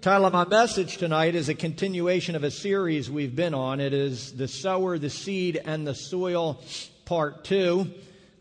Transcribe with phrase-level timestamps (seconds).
[0.00, 3.80] title of my message tonight is a continuation of a series we've been on.
[3.80, 6.58] It is The Sower, the Seed, and the Soil,
[7.04, 7.86] Part 2.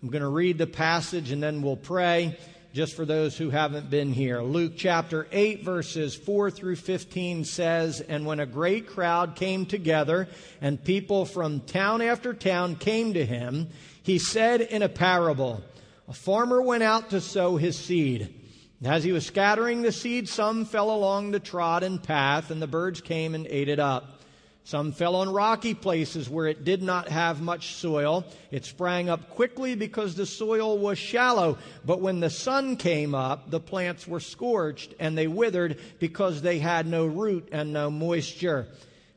[0.02, 2.38] I'm going to read the passage and then we'll pray
[2.72, 4.42] just for those who haven't been here.
[4.42, 10.30] Luke chapter 8, verses 4 through 15 says, And when a great crowd came together
[10.62, 13.68] and people from town after town came to him,
[14.02, 15.62] he said in a parable,
[16.08, 18.39] A farmer went out to sow his seed.
[18.84, 23.02] As he was scattering the seed, some fell along the trodden path, and the birds
[23.02, 24.22] came and ate it up.
[24.64, 28.24] Some fell on rocky places where it did not have much soil.
[28.52, 31.58] It sprang up quickly because the soil was shallow.
[31.84, 36.60] But when the sun came up, the plants were scorched, and they withered because they
[36.60, 38.68] had no root and no moisture.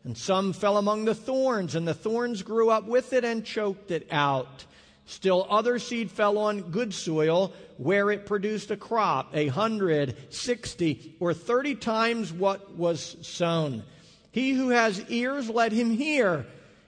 [0.05, 3.93] And some fell among the thorns, and the thorns grew up with it and choked
[3.93, 4.65] it out.
[5.13, 11.15] Still other seed fell on good soil where it produced a crop, a hundred, sixty,
[11.21, 13.83] or thirty times what was sown.
[14.31, 16.47] He who has ears, let him hear.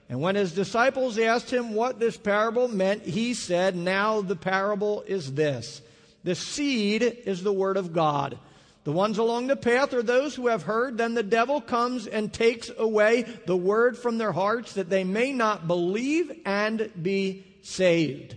[0.09, 5.03] And when his disciples asked him what this parable meant, he said, Now the parable
[5.05, 5.83] is this.
[6.23, 8.39] The seed is the word of God.
[8.85, 10.97] The ones along the path are those who have heard.
[10.97, 15.31] Then the devil comes and takes away the word from their hearts that they may
[15.31, 18.35] not believe and be saved.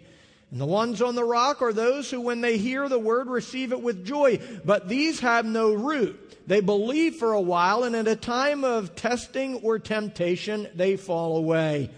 [0.51, 3.73] And the ones on the rock are those who, when they hear the word, receive
[3.73, 4.41] it with joy.
[4.65, 6.25] But these have no root.
[6.47, 11.37] They believe for a while, and at a time of testing or temptation, they fall
[11.37, 11.91] away.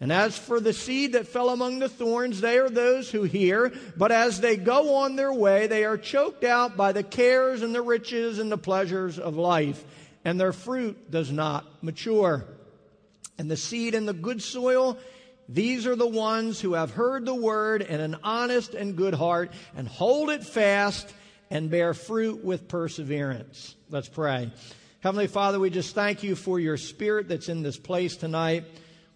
[0.00, 3.72] And as for the seed that fell among the thorns, they are those who hear,
[3.96, 7.74] but as they go on their way, they are choked out by the cares and
[7.74, 9.84] the riches and the pleasures of life,
[10.24, 12.44] and their fruit does not mature.
[13.36, 14.98] And the seed in the good soil
[15.48, 19.50] these are the ones who have heard the word in an honest and good heart
[19.74, 21.12] and hold it fast
[21.50, 23.74] and bear fruit with perseverance.
[23.88, 24.52] Let's pray.
[25.00, 28.64] Heavenly Father, we just thank you for your spirit that's in this place tonight.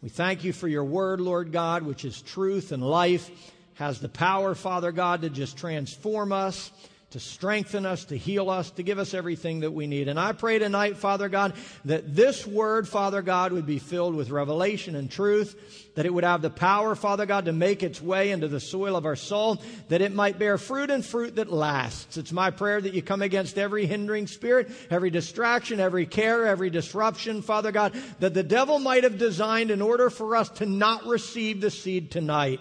[0.01, 3.31] We thank you for your word, Lord God, which is truth and life,
[3.75, 6.71] has the power, Father God, to just transform us
[7.13, 10.09] to strengthen us, to heal us, to give us everything that we need.
[10.09, 14.31] And I pray tonight, Father God, that this word, Father God, would be filled with
[14.31, 18.31] revelation and truth, that it would have the power, Father God, to make its way
[18.31, 22.17] into the soil of our soul, that it might bear fruit and fruit that lasts.
[22.17, 26.71] It's my prayer that you come against every hindering spirit, every distraction, every care, every
[26.71, 31.07] disruption, Father God, that the devil might have designed in order for us to not
[31.07, 32.61] receive the seed tonight.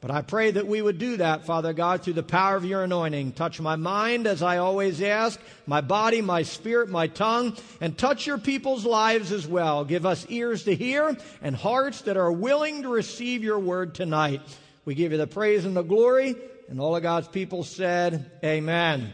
[0.00, 2.84] But I pray that we would do that, Father God, through the power of your
[2.84, 3.32] anointing.
[3.32, 8.26] Touch my mind, as I always ask, my body, my spirit, my tongue, and touch
[8.26, 9.84] your people's lives as well.
[9.84, 14.40] Give us ears to hear and hearts that are willing to receive your word tonight.
[14.86, 16.34] We give you the praise and the glory,
[16.70, 19.12] and all of God's people said, Amen.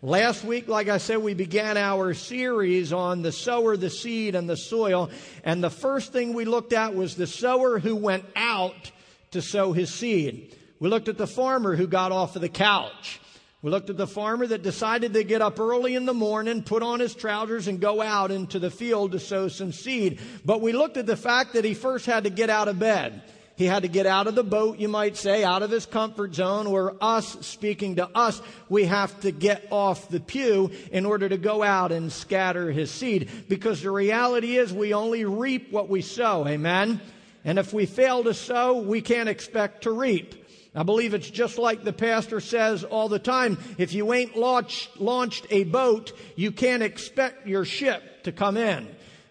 [0.00, 4.48] Last week, like I said, we began our series on the sower, the seed, and
[4.48, 5.10] the soil.
[5.44, 8.90] And the first thing we looked at was the sower who went out
[9.32, 10.56] to sow his seed.
[10.78, 13.20] We looked at the farmer who got off of the couch.
[13.62, 16.82] We looked at the farmer that decided to get up early in the morning, put
[16.82, 20.20] on his trousers, and go out into the field to sow some seed.
[20.44, 23.22] But we looked at the fact that he first had to get out of bed.
[23.54, 26.34] He had to get out of the boat, you might say, out of his comfort
[26.34, 31.28] zone, or us speaking to us, we have to get off the pew in order
[31.28, 33.30] to go out and scatter his seed.
[33.48, 36.48] Because the reality is we only reap what we sow.
[36.48, 37.00] Amen?
[37.44, 40.34] And if we fail to sow, we can't expect to reap.
[40.74, 43.58] I believe it's just like the pastor says all the time.
[43.76, 48.88] If you ain't launched, launched a boat, you can't expect your ship to come in.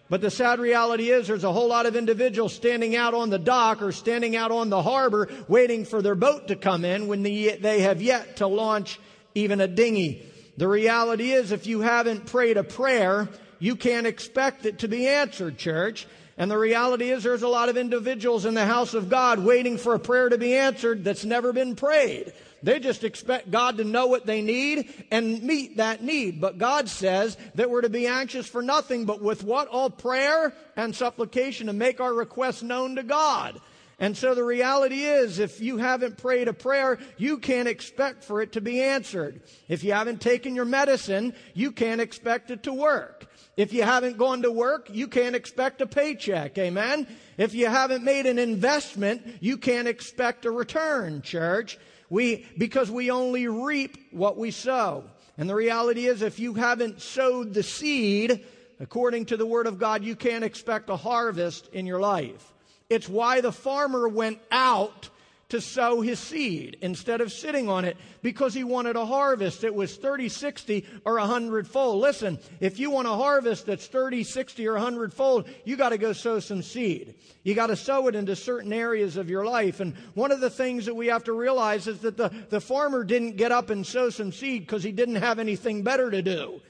[0.08, 3.38] But the sad reality is there's a whole lot of individuals standing out on the
[3.38, 7.22] dock or standing out on the harbor waiting for their boat to come in when
[7.22, 9.00] the, they have yet to launch
[9.34, 10.30] even a dinghy.
[10.58, 15.08] The reality is if you haven't prayed a prayer, you can't expect it to be
[15.08, 16.06] answered, church.
[16.38, 19.76] And the reality is there's a lot of individuals in the house of God waiting
[19.76, 22.32] for a prayer to be answered that's never been prayed.
[22.62, 26.40] They just expect God to know what they need and meet that need.
[26.40, 29.68] But God says that we're to be anxious for nothing, but with what?
[29.68, 33.60] All prayer and supplication to make our requests known to God.
[33.98, 38.40] And so the reality is, if you haven't prayed a prayer, you can't expect for
[38.42, 39.42] it to be answered.
[39.68, 43.26] If you haven't taken your medicine, you can't expect it to work.
[43.56, 46.56] If you haven't gone to work, you can't expect a paycheck.
[46.56, 47.06] Amen.
[47.36, 51.78] If you haven't made an investment, you can't expect a return, church.
[52.08, 55.04] We, because we only reap what we sow.
[55.36, 58.44] And the reality is, if you haven't sowed the seed,
[58.80, 62.52] according to the Word of God, you can't expect a harvest in your life.
[62.88, 65.08] It's why the farmer went out
[65.52, 69.64] to sow his seed instead of sitting on it because he wanted a harvest.
[69.64, 72.00] It was 30, 60, or 100 fold.
[72.00, 75.98] Listen, if you want a harvest that's 30, 60, or 100 fold, you got to
[75.98, 77.16] go sow some seed.
[77.42, 79.80] You got to sow it into certain areas of your life.
[79.80, 83.04] And one of the things that we have to realize is that the, the farmer
[83.04, 86.62] didn't get up and sow some seed because he didn't have anything better to do.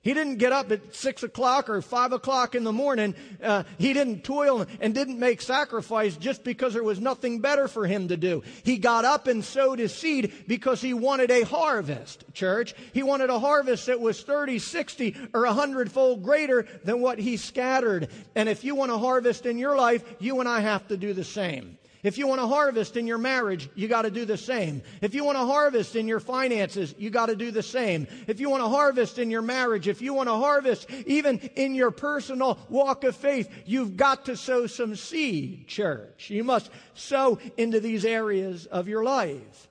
[0.00, 3.16] He didn't get up at six o'clock or five o'clock in the morning.
[3.42, 7.84] Uh, he didn't toil and didn't make sacrifice just because there was nothing better for
[7.86, 8.42] him to do.
[8.62, 12.74] He got up and sowed his seed because he wanted a harvest, church.
[12.92, 17.36] He wanted a harvest that was 30, 60, or 100 fold greater than what he
[17.36, 18.08] scattered.
[18.36, 21.12] And if you want a harvest in your life, you and I have to do
[21.12, 21.77] the same.
[22.02, 24.82] If you want to harvest in your marriage, you got to do the same.
[25.00, 28.06] If you want to harvest in your finances, you got to do the same.
[28.26, 31.74] If you want to harvest in your marriage, if you want to harvest even in
[31.74, 36.30] your personal walk of faith, you've got to sow some seed, church.
[36.30, 39.68] You must sow into these areas of your life.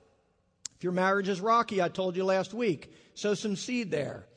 [0.76, 4.27] If your marriage is rocky, I told you last week, sow some seed there.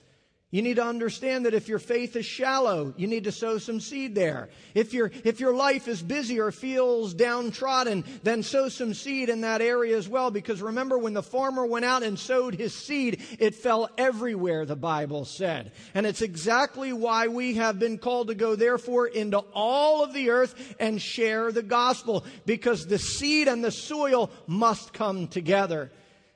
[0.52, 3.80] You need to understand that if your faith is shallow, you need to sow some
[3.80, 4.50] seed there.
[4.76, 9.42] If your, if your life is busy or feels downtrodden, then sow some seed in
[9.42, 10.30] that area as well.
[10.30, 14.76] Because remember, when the farmer went out and sowed his seed, it fell everywhere, the
[14.76, 15.72] Bible said.
[15.94, 20.32] And it's exactly why we have been called to go, therefore, into all of the
[20.32, 22.26] earth and share the gospel.
[22.46, 25.92] Because the seed and the soil must come together.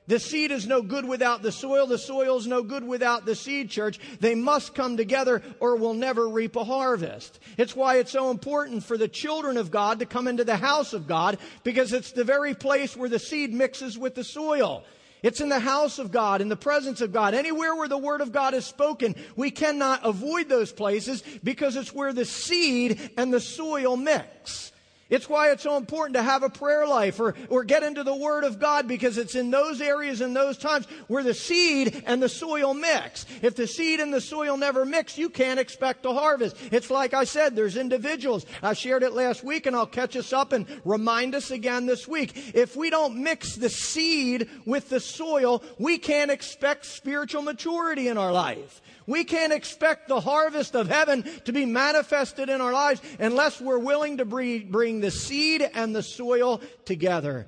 [0.08, 1.86] The seed is no good without the soil.
[1.86, 3.98] The soil is no good without the seed, church.
[4.20, 7.40] They must come together or we'll never reap a harvest.
[7.56, 10.92] It's why it's so important for the children of God to come into the house
[10.92, 14.84] of God because it's the very place where the seed mixes with the soil.
[15.22, 17.34] It's in the house of God, in the presence of God.
[17.34, 21.92] Anywhere where the word of God is spoken, we cannot avoid those places because it's
[21.92, 24.70] where the seed and the soil mix.
[25.08, 28.14] It's why it's so important to have a prayer life or, or get into the
[28.14, 32.20] Word of God because it's in those areas and those times where the seed and
[32.20, 33.24] the soil mix.
[33.40, 36.56] If the seed and the soil never mix, you can't expect a harvest.
[36.72, 38.46] It's like I said, there's individuals.
[38.62, 42.08] I shared it last week and I'll catch us up and remind us again this
[42.08, 42.52] week.
[42.54, 48.18] If we don't mix the seed with the soil, we can't expect spiritual maturity in
[48.18, 48.82] our life.
[49.06, 53.78] We can't expect the harvest of heaven to be manifested in our lives unless we're
[53.78, 57.46] willing to bring the seed and the soil together.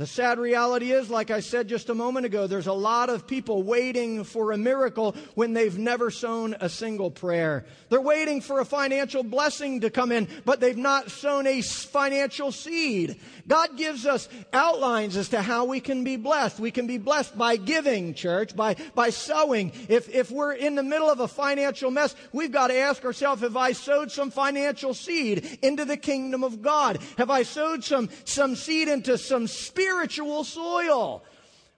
[0.00, 3.26] The sad reality is, like I said just a moment ago, there's a lot of
[3.26, 7.66] people waiting for a miracle when they've never sown a single prayer.
[7.90, 12.50] They're waiting for a financial blessing to come in, but they've not sown a financial
[12.50, 13.20] seed.
[13.46, 16.58] God gives us outlines as to how we can be blessed.
[16.58, 19.70] We can be blessed by giving, church, by, by sowing.
[19.90, 23.42] If, if we're in the middle of a financial mess, we've got to ask ourselves,
[23.42, 27.00] have I sowed some financial seed into the kingdom of God?
[27.18, 31.22] Have I sowed some, some seed into some spirit spiritual soil.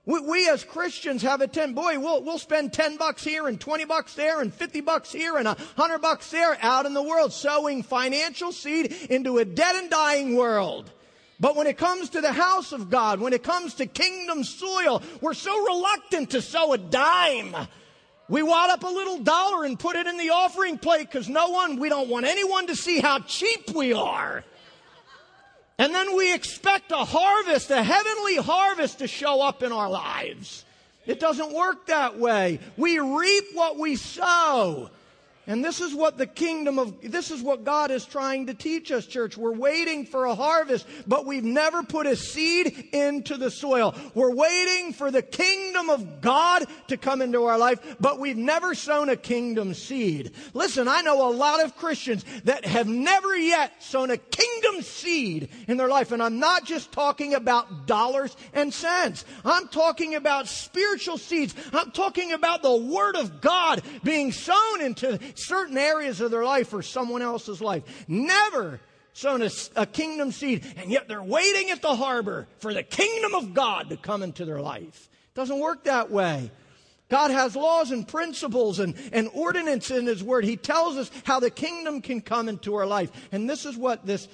[0.05, 3.59] We, we, as Christians have a ten, boy, we'll, we'll spend 10 bucks here and
[3.59, 7.32] 20 bucks there and 50 bucks here and 100 bucks there out in the world,
[7.32, 10.91] sowing financial seed into a dead and dying world.
[11.41, 15.03] But when it comes to the house of God, when it comes to kingdom soil,
[15.23, 17.56] we're so reluctant to sow a dime.
[18.29, 21.49] We wad up a little dollar and put it in the offering plate because no
[21.49, 24.44] one, we don't want anyone to see how cheap we are.
[25.82, 30.64] And then we expect a harvest, a heavenly harvest to show up in our lives.
[31.06, 32.61] It doesn't work that way.
[32.76, 34.90] We reap what we sow.
[35.49, 38.93] And this is what the kingdom of, this is what God is trying to teach
[38.93, 39.37] us, church.
[39.37, 43.93] We're waiting for a harvest, but we've never put a seed into the soil.
[44.14, 48.76] We're waiting for the kingdom of God to come into our life, but we've never
[48.76, 50.31] sown a kingdom seed.
[50.55, 55.49] Listen, I know a lot of Christians that have never yet sown a kingdom seed
[55.66, 56.12] in their life.
[56.12, 59.25] And I'm not just talking about dollars and cents.
[59.45, 61.52] I'm talking about spiritual seeds.
[61.73, 66.73] I'm talking about the word of God being sown into certain areas of their life
[66.73, 68.05] or someone else's life.
[68.09, 68.81] Never
[69.12, 73.35] sown a, a, kingdom seed, and yet they're waiting at the harbor for the kingdom
[73.35, 75.11] of God to come into their life.
[75.12, 76.51] It doesn't work that way.
[77.12, 80.45] God has laws and principles and, and ordinance in His Word.
[80.45, 83.11] He tells us how the kingdom can come into our life.
[83.33, 84.29] And this is what this,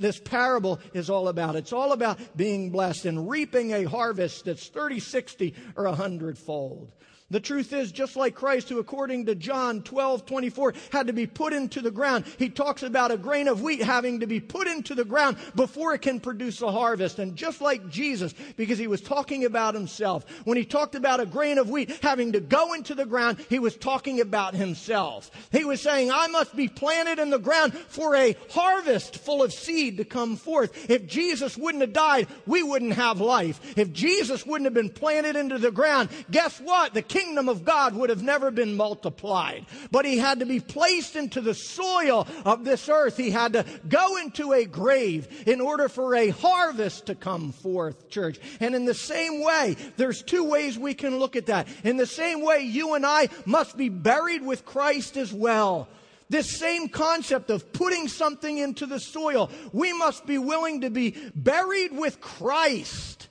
[0.00, 1.54] this parable is all about.
[1.54, 6.90] It's all about being blessed and reaping a harvest that's 30, 60, or 100 fold.
[7.30, 11.26] The truth is, just like Christ, who according to John 12, 24, had to be
[11.26, 14.68] put into the ground, he talks about a grain of wheat having to be put
[14.68, 17.18] into the ground before it can produce a harvest.
[17.18, 21.24] And just like Jesus, because he was talking about himself, when he talked about a
[21.24, 25.30] grain of wheat having to go into the ground, he was talking about himself.
[25.50, 29.52] He was saying, I must be planted in the ground for a harvest full of
[29.52, 30.90] seed to come forth.
[30.90, 33.78] If Jesus wouldn't have died, we wouldn't have life.
[33.78, 36.92] If Jesus wouldn't have been planted into the ground, guess what?
[36.92, 39.66] The kingdom of God would have never been multiplied.
[39.92, 43.16] But he had to be placed into the soil of this earth.
[43.16, 48.10] He had to go into a grave in order for a harvest to come forth,
[48.10, 48.40] church.
[48.58, 51.68] And in the same way, there's two ways we can look at that.
[51.84, 55.86] In the same way, you and I must be buried with Christ as well.
[56.28, 61.14] This same concept of putting something into the soil, we must be willing to be
[61.36, 63.23] buried with Christ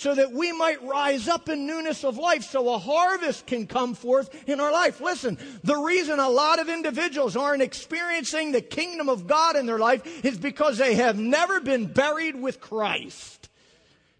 [0.00, 3.92] so that we might rise up in newness of life so a harvest can come
[3.92, 4.98] forth in our life.
[4.98, 9.78] Listen, the reason a lot of individuals aren't experiencing the kingdom of God in their
[9.78, 13.50] life is because they have never been buried with Christ.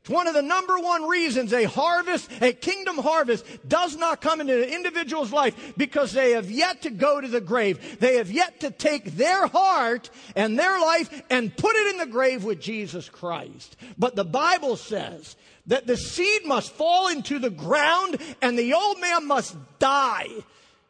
[0.03, 4.43] It's one of the number one reasons a harvest, a kingdom harvest, does not come
[4.43, 7.99] into an individual's life because they have yet to go to the grave.
[8.01, 12.07] They have yet to take their heart and their life and put it in the
[12.07, 13.77] grave with Jesus Christ.
[13.97, 15.37] But the Bible says
[15.71, 20.29] that the seed must fall into the ground and the old man must die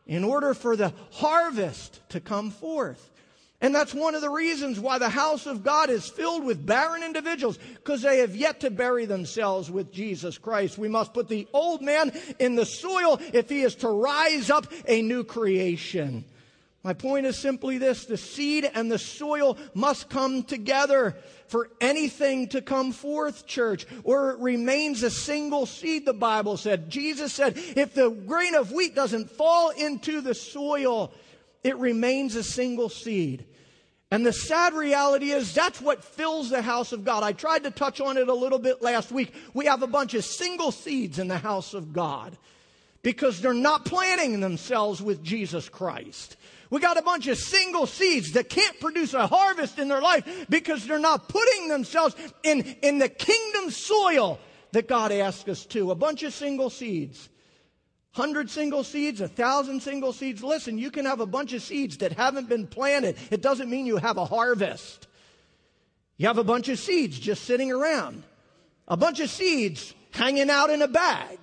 [0.07, 3.11] in order for the harvest to come forth.
[3.61, 7.03] And that's one of the reasons why the house of God is filled with barren
[7.03, 10.79] individuals, because they have yet to bury themselves with Jesus Christ.
[10.79, 14.67] We must put the old man in the soil if he is to rise up
[14.89, 16.25] a new creation.
[16.83, 21.15] My point is simply this the seed and the soil must come together
[21.47, 26.89] for anything to come forth, church, or it remains a single seed, the Bible said.
[26.89, 31.13] Jesus said, if the grain of wheat doesn't fall into the soil,
[31.63, 33.45] it remains a single seed.
[34.11, 37.23] And the sad reality is that's what fills the house of God.
[37.23, 39.35] I tried to touch on it a little bit last week.
[39.55, 42.37] We have a bunch of single seeds in the house of God
[43.03, 46.37] because they're not planting themselves with Jesus Christ.
[46.71, 50.47] We got a bunch of single seeds that can't produce a harvest in their life
[50.49, 54.39] because they're not putting themselves in, in the kingdom soil
[54.71, 55.91] that God asks us to.
[55.91, 57.29] A bunch of single seeds.
[58.13, 60.43] Hundred single seeds, a thousand single seeds.
[60.43, 63.17] Listen, you can have a bunch of seeds that haven't been planted.
[63.31, 65.09] It doesn't mean you have a harvest.
[66.17, 68.23] You have a bunch of seeds just sitting around.
[68.87, 71.39] A bunch of seeds hanging out in a bag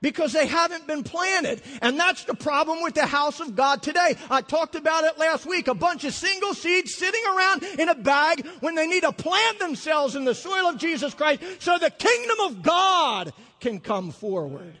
[0.00, 1.62] because they haven't been planted.
[1.82, 4.16] And that's the problem with the house of God today.
[4.30, 5.68] I talked about it last week.
[5.68, 9.58] A bunch of single seeds sitting around in a bag when they need to plant
[9.58, 14.74] themselves in the soil of Jesus Christ so the kingdom of God can come forward.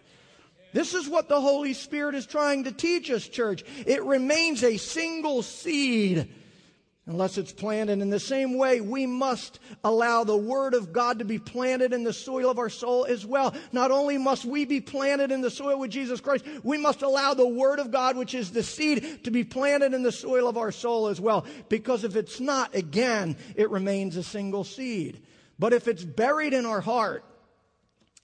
[0.72, 3.64] This is what the Holy Spirit is trying to teach us, church.
[3.86, 6.28] It remains a single seed
[7.08, 8.00] unless it's planted.
[8.00, 12.04] In the same way, we must allow the Word of God to be planted in
[12.04, 13.54] the soil of our soul as well.
[13.72, 17.34] Not only must we be planted in the soil with Jesus Christ, we must allow
[17.34, 20.58] the Word of God, which is the seed, to be planted in the soil of
[20.58, 21.46] our soul as well.
[21.68, 25.22] Because if it's not, again, it remains a single seed.
[25.58, 27.24] But if it's buried in our heart,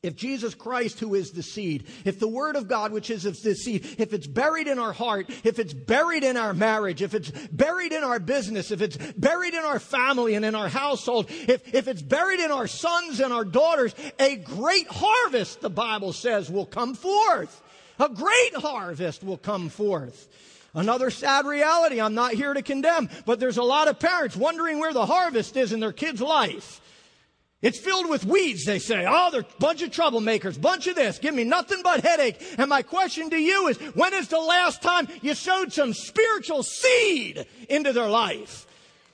[0.04, 3.54] if Jesus Christ, who is the seed, if the Word of God, which is the
[3.54, 7.30] seed, if it's buried in our heart, if it's buried in our marriage, if it's
[7.48, 11.74] buried in our business, if it's buried in our family and in our household, if,
[11.74, 16.50] if it's buried in our sons and our daughters, a great harvest, the Bible says,
[16.50, 17.62] will come forth.
[17.98, 20.28] A great harvest will come forth.
[20.74, 24.80] Another sad reality, I'm not here to condemn, but there's a lot of parents wondering
[24.80, 26.80] where the harvest is in their kid's life.
[27.64, 29.06] It's filled with weeds, they say.
[29.08, 32.36] Oh, they're a bunch of troublemakers, bunch of this, give me nothing but headache.
[32.58, 36.62] And my question to you is, when is the last time you sowed some spiritual
[36.62, 38.66] seed into their life?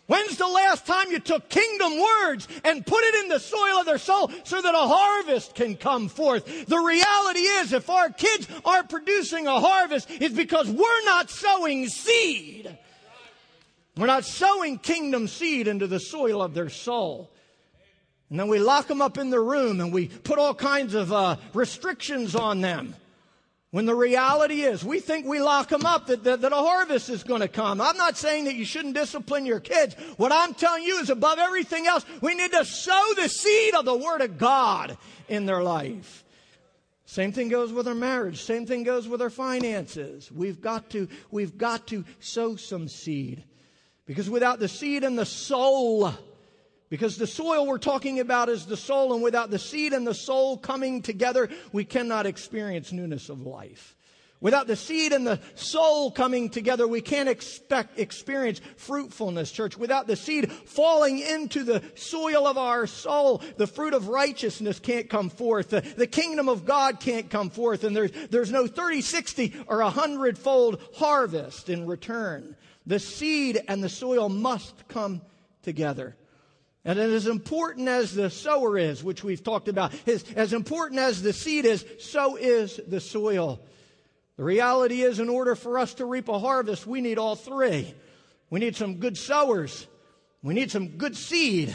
[0.09, 3.87] When's the last time you took kingdom words and put it in the soil of
[3.87, 6.67] their soul so that a harvest can come forth?
[6.67, 11.87] The reality is, if our kids aren't producing a harvest, it's because we're not sowing
[11.87, 12.77] seed.
[13.97, 17.31] We're not sowing kingdom seed into the soil of their soul.
[18.31, 21.13] And then we lock them up in the room and we put all kinds of
[21.13, 22.95] uh, restrictions on them.
[23.73, 27.09] When the reality is, we think we lock them up that, that, that a harvest
[27.09, 27.81] is going to come.
[27.81, 29.95] I'm not saying that you shouldn't discipline your kids.
[30.17, 33.85] What I'm telling you is above everything else, we need to sow the seed of
[33.85, 34.97] the Word of God
[35.29, 36.25] in their life.
[37.05, 38.43] Same thing goes with our marriage.
[38.43, 40.31] Same thing goes with our finances.
[40.33, 43.45] We've got to, we've got to sow some seed.
[44.05, 46.13] Because without the seed and the soul,
[46.91, 50.15] because the soil we're talking about is the soul, and without the seed and the
[50.15, 53.97] soul coming together, we cannot experience newness of life.
[54.41, 59.77] Without the seed and the soul coming together, we can't expect, experience fruitfulness, church.
[59.77, 65.11] Without the seed falling into the soil of our soul, the fruit of righteousness can't
[65.11, 65.69] come forth.
[65.69, 67.85] The, the kingdom of God can't come forth.
[67.85, 72.57] And there's, there's no 30, 60, or 100 fold harvest in return.
[72.87, 75.21] The seed and the soil must come
[75.63, 76.17] together.
[76.85, 81.21] And as important as the sower is, which we've talked about, is, as important as
[81.21, 83.61] the seed is, so is the soil.
[84.37, 87.95] The reality is, in order for us to reap a harvest, we need all three.
[88.49, 89.87] We need some good sowers,
[90.43, 91.75] we need some good seed,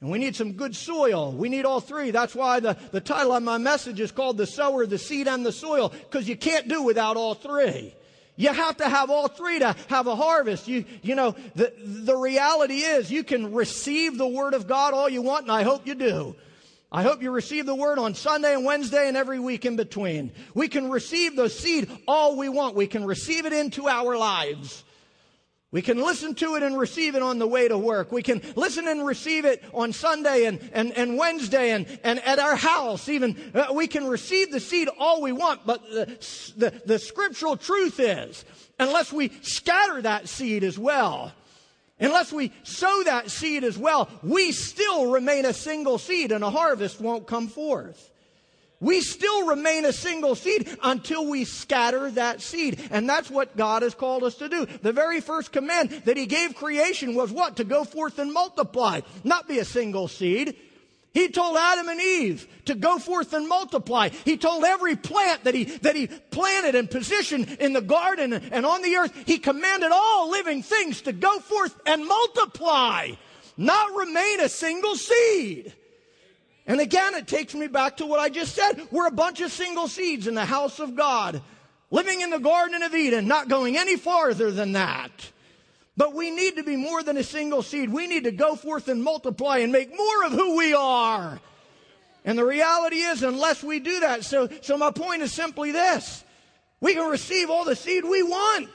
[0.00, 1.32] and we need some good soil.
[1.32, 2.10] We need all three.
[2.10, 5.46] That's why the, the title of my message is called The Sower, the Seed, and
[5.46, 7.94] the Soil, because you can't do without all three.
[8.36, 10.66] You have to have all three to have a harvest.
[10.66, 15.08] You, you know, the, the reality is you can receive the Word of God all
[15.08, 16.34] you want, and I hope you do.
[16.94, 20.30] I hope you receive the word on Sunday and Wednesday and every week in between.
[20.54, 22.76] We can receive the seed all we want.
[22.76, 24.84] We can receive it into our lives.
[25.74, 28.12] We can listen to it and receive it on the way to work.
[28.12, 32.38] We can listen and receive it on Sunday and, and, and Wednesday and, and at
[32.38, 33.08] our house.
[33.08, 37.56] Even uh, we can receive the seed all we want, but the, the, the scriptural
[37.56, 38.44] truth is,
[38.78, 41.32] unless we scatter that seed as well,
[42.00, 46.50] Unless we sow that seed as well, we still remain a single seed and a
[46.50, 48.10] harvest won't come forth.
[48.80, 52.80] We still remain a single seed until we scatter that seed.
[52.90, 54.66] And that's what God has called us to do.
[54.66, 57.56] The very first command that He gave creation was what?
[57.56, 60.56] To go forth and multiply, not be a single seed.
[61.14, 64.08] He told Adam and Eve to go forth and multiply.
[64.08, 68.66] He told every plant that he, that he planted and positioned in the garden and
[68.66, 73.12] on the earth, he commanded all living things to go forth and multiply,
[73.56, 75.72] not remain a single seed.
[76.66, 78.88] And again, it takes me back to what I just said.
[78.90, 81.42] We're a bunch of single seeds in the house of God,
[81.90, 85.10] living in the Garden of Eden, not going any farther than that.
[85.96, 87.90] But we need to be more than a single seed.
[87.90, 91.38] We need to go forth and multiply and make more of who we are.
[92.24, 96.24] And the reality is, unless we do that, so, so my point is simply this.
[96.80, 98.70] We can receive all the seed we want.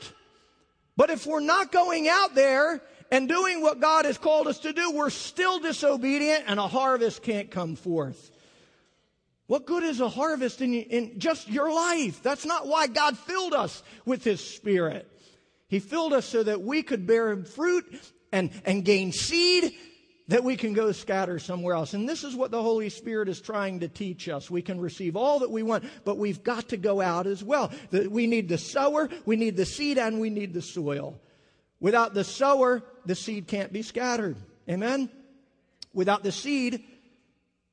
[0.96, 2.82] But if we're not going out there
[3.12, 7.24] and doing what God has called us to do, we're still disobedient and a harvest
[7.24, 8.32] can't come forth.
[9.48, 12.22] What good is a harvest in, in just your life?
[12.22, 15.10] That's not why God filled us with His Spirit.
[15.68, 17.86] He filled us so that we could bear fruit
[18.32, 19.74] and, and gain seed
[20.30, 21.96] that we can go scatter somewhere else.
[21.96, 24.50] And this is what the Holy Spirit is trying to teach us.
[24.50, 27.72] We can receive all that we want, but we've got to go out as well.
[27.92, 31.20] We need the sower, we need the seed, and we need the soil.
[31.80, 34.38] Without the sower, the seed can't be scattered.
[34.70, 35.10] Amen?
[35.94, 36.84] Without the seed,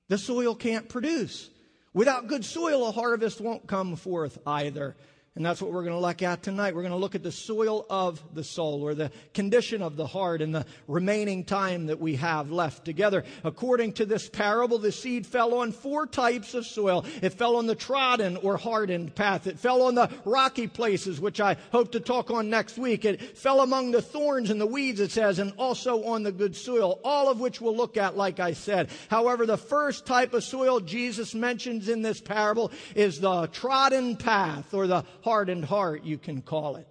[0.09, 1.51] the soil can't produce.
[1.93, 4.97] Without good soil, a harvest won't come forth either.
[5.37, 6.75] And that's what we're going to look at tonight.
[6.75, 10.07] We're going to look at the soil of the soul or the condition of the
[10.07, 13.23] heart in the remaining time that we have left together.
[13.45, 17.05] According to this parable, the seed fell on four types of soil.
[17.21, 19.47] It fell on the trodden or hardened path.
[19.47, 23.05] It fell on the rocky places, which I hope to talk on next week.
[23.05, 26.57] It fell among the thorns and the weeds, it says, and also on the good
[26.57, 28.89] soil, all of which we'll look at, like I said.
[29.11, 34.73] However, the first type of soil Jesus mentions in this parable is the trodden path
[34.73, 36.87] or the hardened heart, you can call it.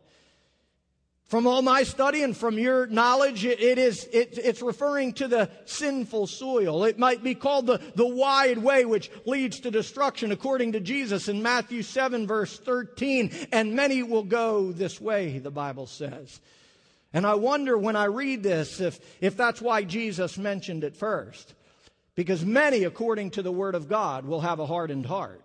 [1.27, 5.49] From all my study and from your knowledge, it, is, it, it's referring to the
[5.63, 6.83] sinful soil.
[6.83, 11.29] It might be called the, the wide way which leads to destruction according to Jesus
[11.29, 13.31] in Matthew 7 verse 13.
[13.53, 16.41] And many will go this way, the Bible says.
[17.13, 21.55] And I wonder when I read this if, if that's why Jesus mentioned it first.
[22.15, 25.41] Because many, according to the Word of God, will have a hardened heart.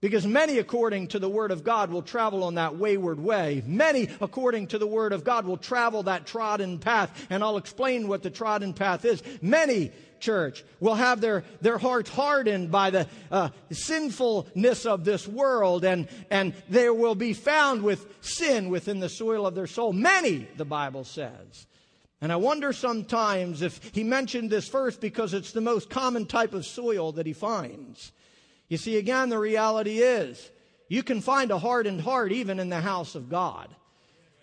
[0.00, 3.64] Because many, according to the Word of God, will travel on that wayward way.
[3.66, 7.26] Many, according to the Word of God, will travel that trodden path.
[7.30, 9.24] And I'll explain what the trodden path is.
[9.42, 15.84] Many, church, will have their, their hearts hardened by the uh, sinfulness of this world,
[15.84, 19.92] and, and there will be found with sin within the soil of their soul.
[19.92, 21.66] Many, the Bible says.
[22.20, 26.54] And I wonder sometimes if he mentioned this first because it's the most common type
[26.54, 28.12] of soil that he finds.
[28.68, 30.50] You see, again, the reality is
[30.88, 33.68] you can find a hardened heart even in the house of God.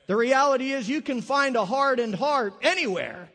[0.08, 3.30] The reality is you can find a hardened heart anywhere.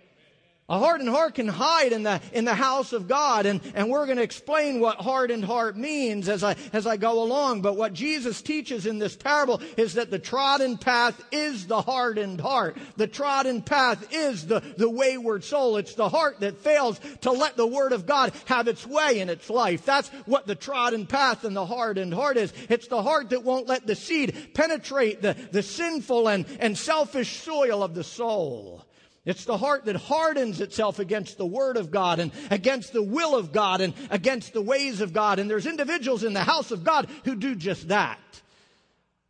[0.70, 3.44] A hardened heart can hide in the, in the house of God.
[3.44, 7.24] And, and we're going to explain what hardened heart means as I, as I go
[7.24, 7.62] along.
[7.62, 12.40] But what Jesus teaches in this parable is that the trodden path is the hardened
[12.40, 12.78] heart.
[12.96, 15.76] The trodden path is the, the wayward soul.
[15.76, 19.28] It's the heart that fails to let the word of God have its way in
[19.28, 19.84] its life.
[19.84, 22.52] That's what the trodden path and the hardened heart is.
[22.68, 27.42] It's the heart that won't let the seed penetrate the, the sinful and, and selfish
[27.42, 28.84] soil of the soul.
[29.26, 33.36] It's the heart that hardens itself against the Word of God and against the will
[33.36, 35.38] of God and against the ways of God.
[35.38, 38.18] And there's individuals in the house of God who do just that.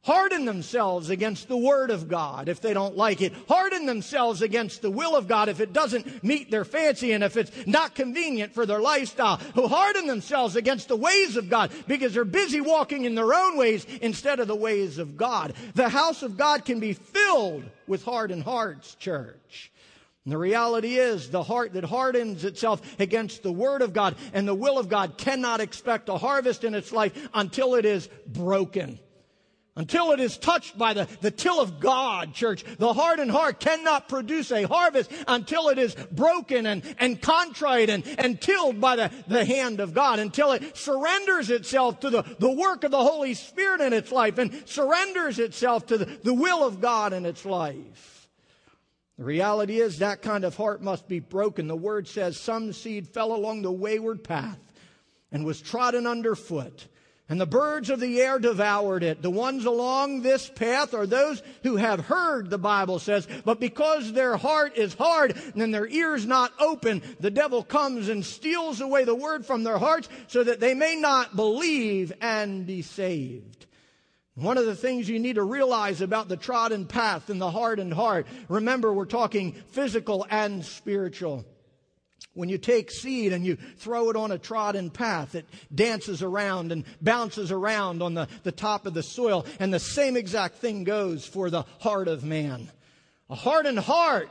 [0.02, 3.34] Harden themselves against the Word of God if they don't like it.
[3.48, 7.36] Harden themselves against the will of God if it doesn't meet their fancy and if
[7.36, 9.36] it's not convenient for their lifestyle.
[9.54, 13.58] Who harden themselves against the ways of God because they're busy walking in their own
[13.58, 15.52] ways instead of the ways of God.
[15.74, 19.70] The house of God can be filled with hardened hearts, church.
[20.24, 24.46] And the reality is the heart that hardens itself against the Word of God and
[24.46, 28.98] the will of God cannot expect a harvest in its life until it is broken.
[29.76, 32.64] Until it is touched by the, the till of God, church.
[32.76, 38.04] The hardened heart cannot produce a harvest until it is broken and, and contrite and,
[38.18, 40.18] and tilled by the, the hand of God.
[40.18, 44.36] Until it surrenders itself to the, the work of the Holy Spirit in its life
[44.36, 48.09] and surrenders itself to the, the will of God in its life.
[49.20, 51.68] The reality is that kind of heart must be broken.
[51.68, 54.58] The word says some seed fell along the wayward path
[55.30, 56.86] and was trodden underfoot.
[57.28, 59.20] And the birds of the air devoured it.
[59.20, 64.10] The ones along this path are those who have heard, the Bible says, but because
[64.10, 69.04] their heart is hard and their ears not open, the devil comes and steals away
[69.04, 73.66] the word from their hearts so that they may not believe and be saved.
[74.40, 77.92] One of the things you need to realize about the trodden path and the hardened
[77.92, 81.44] heart, remember we're talking physical and spiritual.
[82.32, 86.72] When you take seed and you throw it on a trodden path, it dances around
[86.72, 89.44] and bounces around on the, the top of the soil.
[89.58, 92.70] And the same exact thing goes for the heart of man.
[93.28, 94.30] A hardened heart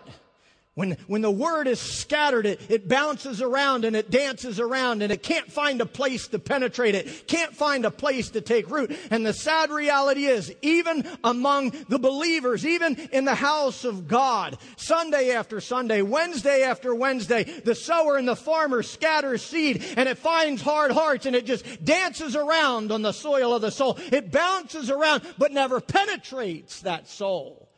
[0.79, 5.11] when, when the word is scattered, it, it bounces around and it dances around and
[5.11, 8.97] it can't find a place to penetrate it, can't find a place to take root.
[9.11, 14.57] And the sad reality is, even among the believers, even in the house of God,
[14.77, 20.17] Sunday after Sunday, Wednesday after Wednesday, the sower and the farmer scatters seed and it
[20.17, 23.99] finds hard hearts and it just dances around on the soil of the soul.
[24.13, 27.68] It bounces around but never penetrates that soul.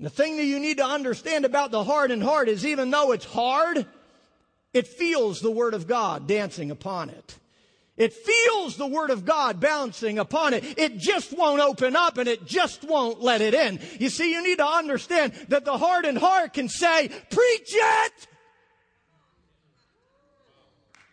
[0.00, 3.24] The thing that you need to understand about the hardened heart is even though it's
[3.24, 3.84] hard,
[4.72, 7.36] it feels the Word of God dancing upon it.
[7.96, 10.78] It feels the Word of God bouncing upon it.
[10.78, 13.80] It just won't open up and it just won't let it in.
[13.98, 18.28] You see, you need to understand that the hardened heart can say, preach it!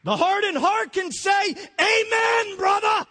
[0.03, 3.07] The hardened heart can say, Amen, brother!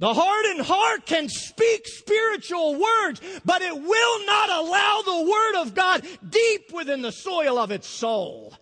[0.00, 5.74] The hardened heart can speak spiritual words, but it will not allow the word of
[5.74, 8.54] God deep within the soil of its soul.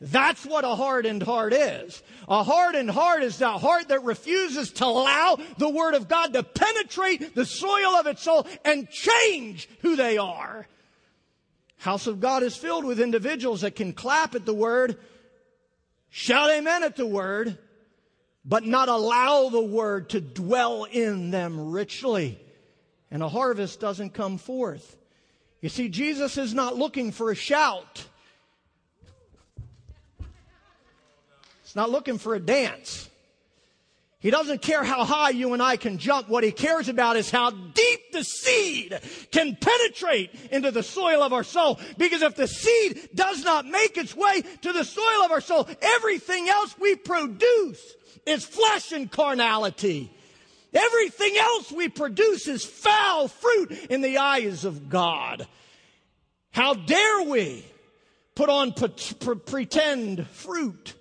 [0.00, 2.02] That's what a hardened heart is.
[2.26, 6.42] A hardened heart is that heart that refuses to allow the Word of God to
[6.42, 10.66] penetrate the soil of its soul and change who they are.
[11.76, 14.96] House of God is filled with individuals that can clap at the Word,
[16.08, 17.58] shout amen at the Word,
[18.50, 22.36] but not allow the word to dwell in them richly.
[23.08, 24.98] And a harvest doesn't come forth.
[25.60, 28.04] You see, Jesus is not looking for a shout.
[31.62, 33.08] He's not looking for a dance.
[34.18, 36.28] He doesn't care how high you and I can jump.
[36.28, 38.98] What he cares about is how deep the seed
[39.30, 41.78] can penetrate into the soil of our soul.
[41.96, 45.68] Because if the seed does not make its way to the soil of our soul,
[45.80, 47.80] everything else we produce
[48.26, 50.10] is flesh and carnality.
[50.72, 55.46] Everything else we produce is foul fruit in the eyes of God.
[56.52, 57.64] How dare we
[58.34, 60.94] put on pretend fruit?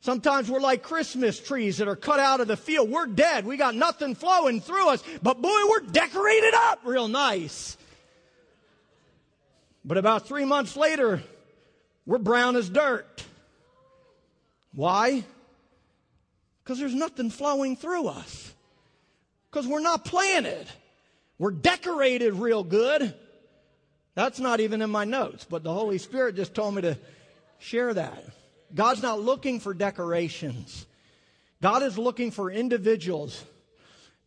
[0.00, 2.90] Sometimes we're like Christmas trees that are cut out of the field.
[2.90, 3.46] We're dead.
[3.46, 7.76] We got nothing flowing through us, but boy, we're decorated up real nice.
[9.84, 11.22] But about three months later,
[12.06, 13.24] we're brown as dirt.
[14.74, 15.24] Why?
[16.64, 18.52] Because there's nothing flowing through us.
[19.50, 20.66] Because we're not planted.
[21.38, 23.14] We're decorated real good.
[24.14, 26.98] That's not even in my notes, but the Holy Spirit just told me to
[27.58, 28.24] share that.
[28.74, 30.86] God's not looking for decorations.
[31.60, 33.44] God is looking for individuals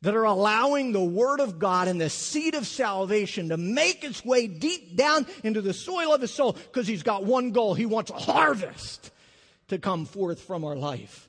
[0.02, 4.24] that are allowing the Word of God and the seed of salvation to make its
[4.24, 7.74] way deep down into the soil of his soul because he's got one goal.
[7.74, 9.12] He wants a harvest
[9.70, 11.27] to come forth from our life.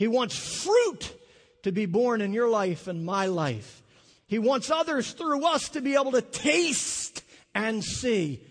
[0.00, 1.14] He wants fruit
[1.62, 3.82] to be born in your life and my life.
[4.26, 7.22] He wants others through us to be able to taste
[7.54, 8.42] and see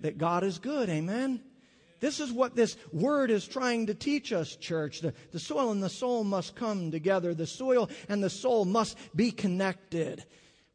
[0.00, 0.88] that God is good.
[0.88, 1.42] Amen.
[2.00, 5.02] This is what this word is trying to teach us, church.
[5.02, 7.34] The, the soil and the soul must come together.
[7.34, 10.24] The soil and the soul must be connected.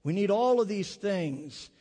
[0.03, 1.71] We need all of these things.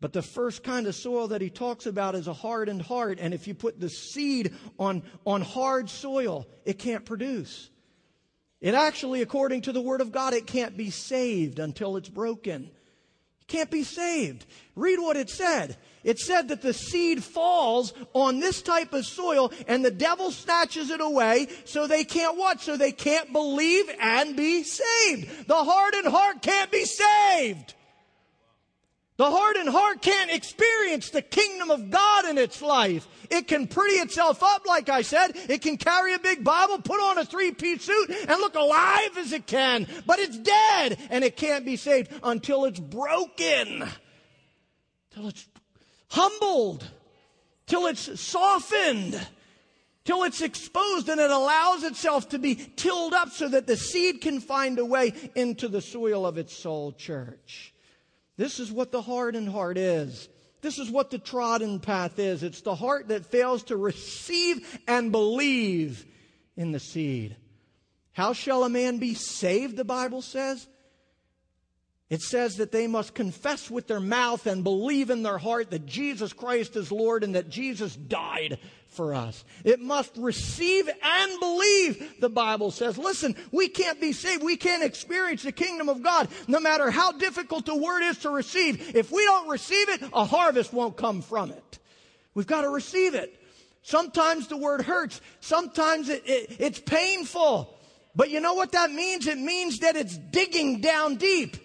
[0.00, 3.18] But the first kind of soil that he talks about is a hardened heart.
[3.20, 7.68] And if you put the seed on, on hard soil, it can't produce.
[8.60, 12.70] It actually, according to the Word of God, it can't be saved until it's broken.
[13.46, 14.46] Can't be saved.
[14.76, 15.76] Read what it said.
[16.04, 20.88] It said that the seed falls on this type of soil and the devil snatches
[20.90, 22.60] it away so they can't what?
[22.60, 25.48] So they can't believe and be saved.
[25.48, 27.74] The hardened heart can't be saved.
[29.20, 33.06] The hardened heart can't experience the kingdom of God in its life.
[33.28, 35.32] It can pretty itself up, like I said.
[35.34, 39.18] It can carry a big Bible, put on a three piece suit, and look alive
[39.18, 39.86] as it can.
[40.06, 43.86] But it's dead, and it can't be saved until it's broken.
[45.10, 45.46] Till it's
[46.08, 46.88] humbled,
[47.66, 49.20] till it's softened,
[50.06, 54.22] till it's exposed and it allows itself to be tilled up so that the seed
[54.22, 57.74] can find a way into the soil of its soul church.
[58.40, 60.30] This is what the hardened heart is.
[60.62, 62.42] This is what the trodden path is.
[62.42, 66.06] It's the heart that fails to receive and believe
[66.56, 67.36] in the seed.
[68.12, 70.66] How shall a man be saved, the Bible says?
[72.10, 75.86] It says that they must confess with their mouth and believe in their heart that
[75.86, 79.44] Jesus Christ is Lord and that Jesus died for us.
[79.64, 82.98] It must receive and believe, the Bible says.
[82.98, 84.42] Listen, we can't be saved.
[84.42, 88.30] We can't experience the kingdom of God no matter how difficult the word is to
[88.30, 88.96] receive.
[88.96, 91.78] If we don't receive it, a harvest won't come from it.
[92.34, 93.40] We've got to receive it.
[93.82, 95.20] Sometimes the word hurts.
[95.38, 97.78] Sometimes it, it, it's painful.
[98.16, 99.28] But you know what that means?
[99.28, 101.56] It means that it's digging down deep.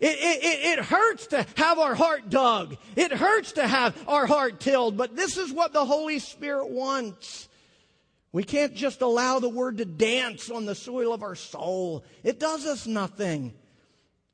[0.00, 2.76] It, it, it, hurts to have our heart dug.
[2.96, 7.48] It hurts to have our heart tilled, but this is what the Holy Spirit wants.
[8.32, 12.04] We can't just allow the word to dance on the soil of our soul.
[12.24, 13.54] It does us nothing.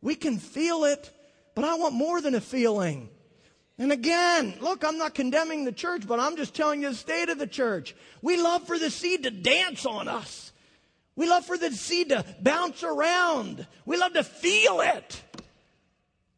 [0.00, 1.10] We can feel it,
[1.54, 3.10] but I want more than a feeling.
[3.78, 7.28] And again, look, I'm not condemning the church, but I'm just telling you the state
[7.28, 7.94] of the church.
[8.22, 10.52] We love for the seed to dance on us.
[11.16, 13.66] We love for the seed to bounce around.
[13.84, 15.22] We love to feel it.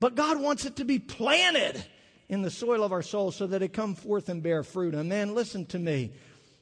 [0.03, 1.81] But God wants it to be planted
[2.29, 4.97] in the soil of our soul so that it come forth and bear fruit.
[4.97, 6.11] And listen to me.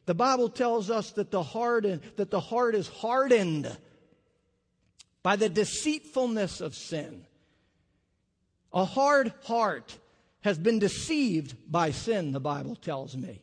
[0.05, 3.74] The Bible tells us that the heart, that the heart is hardened
[5.22, 7.24] by the deceitfulness of sin.
[8.74, 9.98] A hard heart
[10.42, 13.40] has been deceived by sin, the Bible tells me.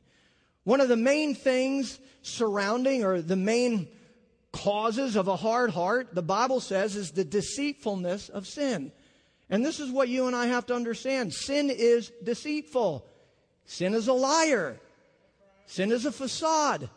[0.63, 3.87] One of the main things surrounding or the main
[4.51, 8.91] causes of a hard heart, the Bible says, is the deceitfulness of sin.
[9.49, 11.33] And this is what you and I have to understand.
[11.33, 13.05] Sin is deceitful,
[13.65, 14.79] sin is a liar,
[15.65, 16.89] sin is a facade,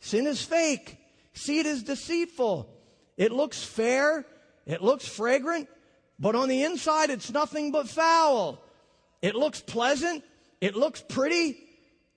[0.00, 0.98] sin is fake,
[1.32, 2.68] seed is deceitful.
[3.16, 4.26] It looks fair,
[4.66, 5.68] it looks fragrant,
[6.18, 8.60] but on the inside it's nothing but foul.
[9.22, 10.24] It looks pleasant,
[10.60, 11.56] it looks pretty,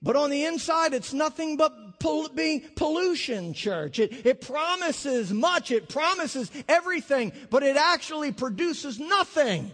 [0.02, 3.98] but on the inside it's nothing but pol- being pollution, church.
[3.98, 9.70] It, it promises much, it promises everything, but it actually produces nothing.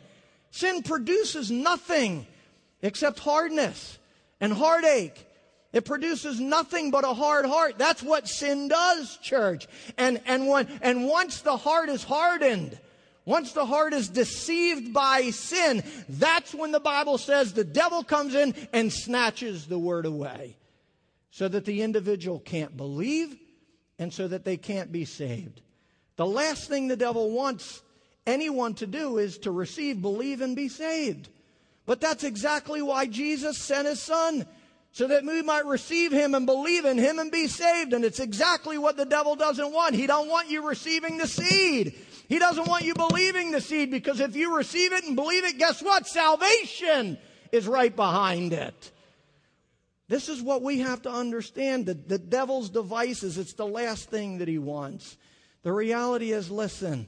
[0.50, 2.26] Sin produces nothing
[2.82, 3.98] except hardness
[4.40, 5.26] and heartache.
[5.72, 7.78] It produces nothing but a hard heart.
[7.78, 9.66] That's what sin does, church.
[9.98, 12.78] And, and, when, and once the heart is hardened,
[13.24, 18.34] once the heart is deceived by sin, that's when the Bible says the devil comes
[18.36, 20.56] in and snatches the word away
[21.34, 23.36] so that the individual can't believe
[23.98, 25.60] and so that they can't be saved.
[26.14, 27.82] The last thing the devil wants
[28.24, 31.28] anyone to do is to receive, believe, and be saved.
[31.86, 34.46] But that's exactly why Jesus sent his son
[34.92, 37.94] so that we might receive him and believe in him and be saved.
[37.94, 39.96] And it's exactly what the devil doesn't want.
[39.96, 41.96] He don't want you receiving the seed.
[42.28, 45.58] He doesn't want you believing the seed because if you receive it and believe it,
[45.58, 46.06] guess what?
[46.06, 47.18] Salvation
[47.50, 48.92] is right behind it.
[50.08, 51.86] This is what we have to understand.
[51.86, 55.16] The, the devil's devices, it's the last thing that he wants.
[55.62, 57.06] The reality is, listen,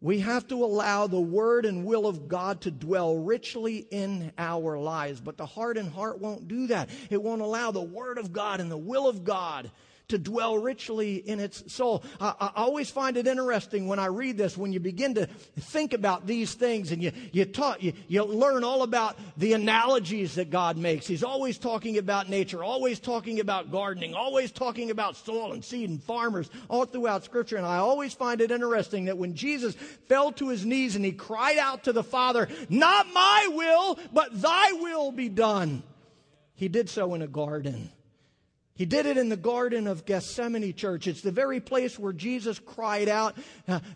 [0.00, 4.78] we have to allow the word and will of God to dwell richly in our
[4.78, 5.20] lives.
[5.20, 6.90] But the heart and heart won't do that.
[7.10, 9.70] It won't allow the word of God and the will of God
[10.08, 12.04] to dwell richly in its soul.
[12.20, 15.94] I, I, always find it interesting when I read this, when you begin to think
[15.94, 20.76] about these things and you, you, you, you learn all about the analogies that God
[20.76, 21.08] makes.
[21.08, 25.90] He's always talking about nature, always talking about gardening, always talking about soil and seed
[25.90, 27.56] and farmers all throughout Scripture.
[27.56, 29.74] And I always find it interesting that when Jesus
[30.08, 34.40] fell to his knees and he cried out to the Father, Not my will, but
[34.40, 35.82] thy will be done,
[36.54, 37.90] he did so in a garden.
[38.76, 41.06] He did it in the Garden of Gethsemane church.
[41.06, 43.36] It's the very place where Jesus cried out,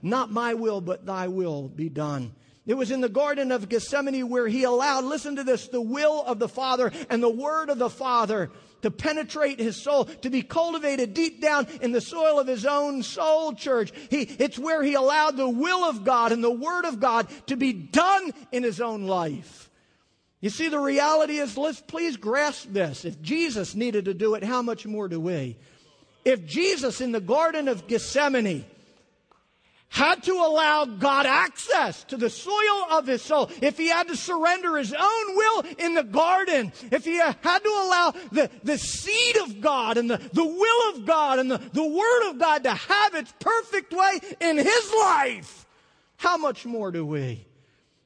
[0.03, 2.33] Not my will, but thy will be done.
[2.67, 6.23] It was in the Garden of Gethsemane where he allowed, listen to this, the will
[6.23, 8.51] of the Father and the word of the Father
[8.83, 13.03] to penetrate his soul, to be cultivated deep down in the soil of his own
[13.03, 13.93] soul, church.
[14.11, 17.57] He, it's where he allowed the will of God and the word of God to
[17.57, 19.70] be done in his own life.
[20.41, 23.05] You see, the reality is, let's please grasp this.
[23.05, 25.59] If Jesus needed to do it, how much more do we?
[26.25, 28.65] If Jesus in the Garden of Gethsemane
[29.89, 34.17] had to allow God access to the soil of his soul, if he had to
[34.17, 39.37] surrender his own will in the garden, if he had to allow the, the seed
[39.39, 42.73] of God and the, the will of God and the, the word of God to
[42.73, 45.67] have its perfect way in his life,
[46.17, 47.45] how much more do we?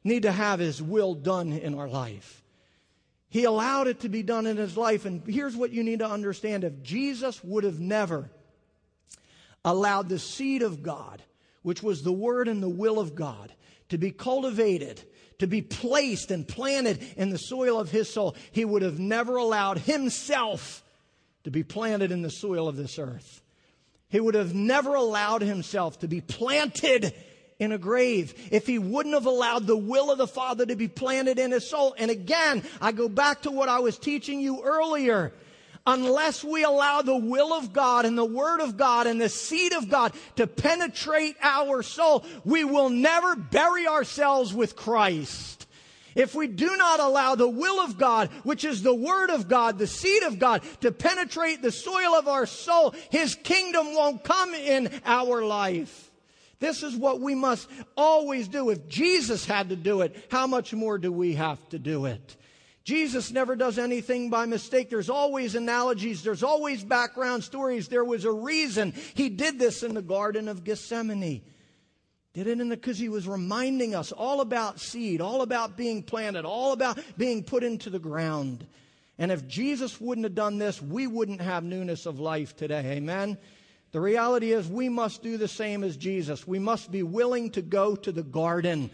[0.05, 2.43] Need to have His will done in our life.
[3.31, 5.07] He allowed it to be done in His life.
[5.07, 8.31] And here's what you need to understand if Jesus would have never
[9.65, 11.23] allowed the seed of God,
[11.63, 13.53] which was the Word and the will of God,
[13.89, 15.03] to be cultivated,
[15.39, 19.37] to be placed and planted in the soil of His soul, He would have never
[19.37, 20.85] allowed Himself
[21.45, 23.43] to be planted in the soil of this earth.
[24.09, 27.13] He would have never allowed Himself to be planted
[27.59, 30.89] in a grave, if he wouldn't have allowed the will of the Father to be
[30.89, 31.95] planted in his soul.
[31.99, 35.33] And again, I go back to what I was teaching you earlier.
[35.87, 39.75] Unless we allow the will of God and the Word of God and the seed
[39.75, 45.67] of God to penetrate our soul, we will never bury ourselves with Christ.
[46.15, 49.79] If we do not allow the will of God, which is the Word of God,
[49.79, 54.55] the seed of God, to penetrate the soil of our soul, His kingdom won't come
[54.55, 56.11] in our life.
[56.61, 58.71] This is what we must always do.
[58.71, 62.37] If Jesus had to do it, how much more do we have to do it?
[62.85, 64.91] Jesus never does anything by mistake.
[64.91, 66.23] There's always analogies.
[66.23, 67.89] There's always background stories.
[67.89, 71.43] There was a reason he did this in the Garden of Gethsemane.
[72.35, 76.03] Did it in the, because he was reminding us all about seed, all about being
[76.03, 78.67] planted, all about being put into the ground.
[79.19, 82.97] And if Jesus wouldn't have done this, we wouldn't have newness of life today.
[82.97, 83.39] Amen.
[83.95, 86.49] The reality is, we must do the same as Jesus.
[86.49, 88.91] We must be willing to go to the garden.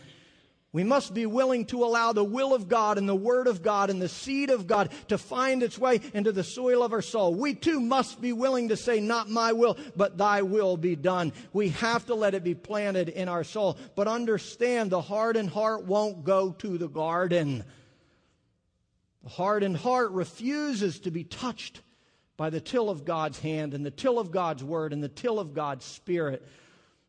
[0.73, 3.89] We must be willing to allow the will of God and the Word of God
[3.89, 7.35] and the seed of God to find its way into the soil of our soul.
[7.35, 11.33] We too must be willing to say, Not my will, but thy will be done.
[11.55, 13.79] We have to let it be planted in our soul.
[13.97, 17.65] But understand the hardened heart won't go to the garden.
[19.23, 21.81] The hardened heart refuses to be touched
[22.40, 25.38] by the till of God's hand and the till of God's word and the till
[25.38, 26.42] of God's spirit.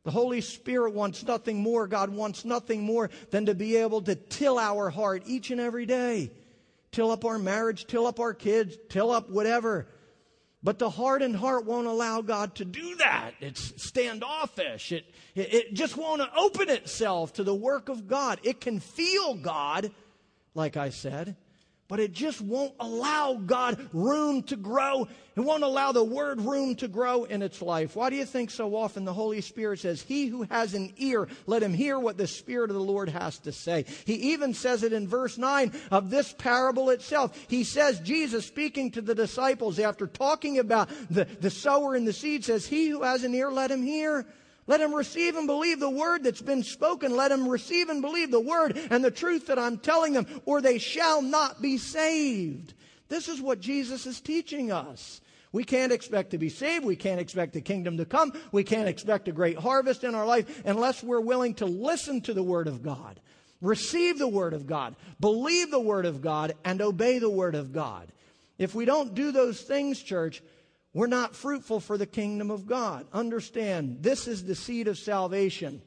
[0.04, 1.88] The Holy Spirit wants nothing more.
[1.88, 5.86] God wants nothing more than to be able to till our heart each and every
[5.86, 6.32] day.
[6.91, 9.88] Till up our marriage, till up our kids, till up whatever.
[10.62, 13.32] But the hardened heart won't allow God to do that.
[13.39, 14.91] It's standoffish.
[14.91, 18.41] It, it, it just won't open itself to the work of God.
[18.44, 19.91] It can feel God,
[20.56, 21.38] like I said,
[21.92, 25.10] but it just won't allow God room to grow.
[25.36, 27.98] It won't allow the word room to grow in its life.
[27.98, 31.28] Why do you think so often the Holy Spirit says, He who has an ear,
[31.48, 33.84] let him hear what the Spirit of the Lord has to say?
[34.06, 37.38] He even says it in verse 9 of this parable itself.
[37.50, 42.14] He says, Jesus speaking to the disciples after talking about the, the sower and the
[42.14, 44.26] seed says, He who has an ear, let him hear.
[44.67, 47.15] Let him receive and believe the word that's been spoken.
[47.15, 50.62] Let him receive and believe the word and the truth that I'm telling them, or
[50.62, 52.74] they shall not be saved.
[53.10, 55.19] This is what Jesus is teaching us.
[55.52, 56.86] We can't expect to be saved.
[56.86, 58.32] We can't expect the kingdom to come.
[58.52, 62.34] We can't expect a great harvest in our life unless we're willing to listen to
[62.34, 63.19] the word of God,
[63.62, 67.74] receive the word of God, believe the word of God, and obey the word of
[67.74, 68.12] God.
[68.58, 70.41] If we don't do those things, church,
[70.94, 73.08] we're not fruitful for the kingdom of God.
[73.14, 75.82] Understand, this is the seed of salvation.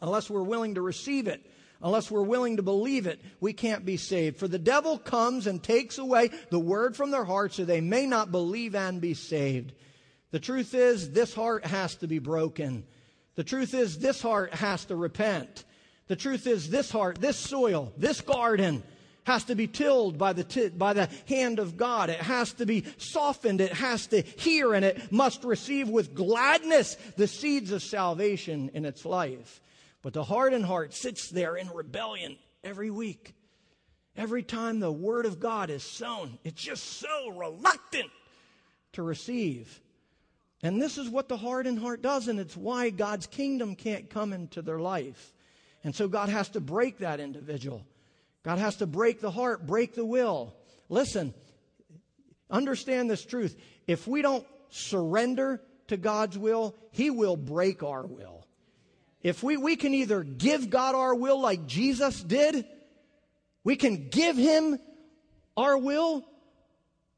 [0.00, 1.44] Unless we're willing to receive it,
[1.82, 4.38] unless we're willing to believe it, we can't be saved.
[4.38, 8.06] For the devil comes and takes away the word from their heart so they may
[8.06, 9.72] not believe and be saved.
[10.30, 12.84] The truth is, this heart has to be broken.
[13.34, 15.64] The truth is, this heart has to repent.
[16.08, 18.82] The truth is, this heart, this soil, this garden,
[19.30, 22.10] has to be tilled by the, t- by the hand of God.
[22.10, 23.60] It has to be softened.
[23.60, 28.84] It has to hear and it must receive with gladness the seeds of salvation in
[28.84, 29.60] its life.
[30.02, 33.34] But the hardened heart sits there in rebellion every week.
[34.16, 38.10] Every time the Word of God is sown, it's just so reluctant
[38.92, 39.80] to receive.
[40.62, 44.32] And this is what the hardened heart does, and it's why God's kingdom can't come
[44.32, 45.32] into their life.
[45.84, 47.86] And so God has to break that individual.
[48.42, 50.54] God has to break the heart, break the will.
[50.88, 51.34] Listen,
[52.50, 53.56] understand this truth.
[53.86, 58.46] If we don't surrender to God's will, He will break our will.
[59.22, 62.64] If we, we can either give God our will like Jesus did,
[63.64, 64.78] we can give Him
[65.56, 66.24] our will,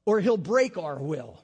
[0.04, 1.38] or He'll break our will.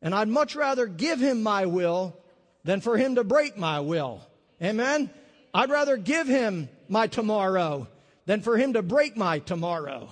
[0.00, 2.16] And I'd much rather give Him my will
[2.64, 4.20] than for Him to break my will.
[4.62, 5.10] Amen?
[5.52, 7.88] I'd rather give Him my tomorrow
[8.26, 10.10] than for Him to break my tomorrow.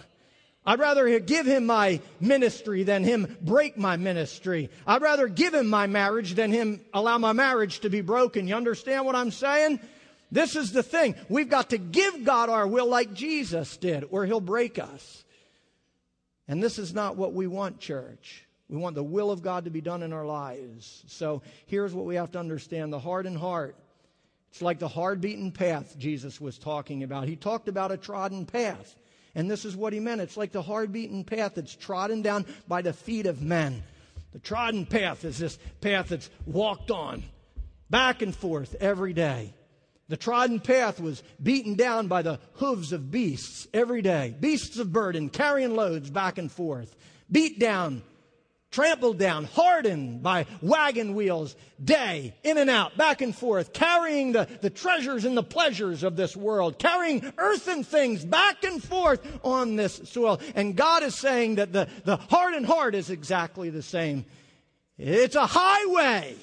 [0.65, 4.69] I'd rather give him my ministry than him break my ministry.
[4.87, 8.47] I'd rather give him my marriage than him allow my marriage to be broken.
[8.47, 9.81] You understand what I'm saying?
[10.31, 11.15] This is the thing.
[11.29, 15.25] We've got to give God our will like Jesus did, or he'll break us.
[16.47, 18.47] And this is not what we want, church.
[18.69, 21.03] We want the will of God to be done in our lives.
[21.09, 23.77] So here's what we have to understand the heart and heart.
[24.51, 27.29] It's like the hard beaten path Jesus was talking about.
[27.29, 28.97] He talked about a trodden path.
[29.35, 30.21] And this is what he meant.
[30.21, 33.83] It's like the hard beaten path that's trodden down by the feet of men.
[34.33, 37.23] The trodden path is this path that's walked on
[37.91, 39.55] back and forth every day.
[40.09, 44.35] The trodden path was beaten down by the hooves of beasts every day.
[44.39, 46.97] Beasts of burden carrying loads back and forth.
[47.31, 48.03] Beat down
[48.71, 54.47] trampled down, hardened by wagon wheels, day, in and out, back and forth, carrying the,
[54.61, 59.77] the treasures and the pleasures of this world, carrying earthen things back and forth on
[59.77, 60.41] this soil.
[60.55, 64.25] And God is saying that the, the hardened heart is exactly the same.
[64.99, 66.37] It's a highway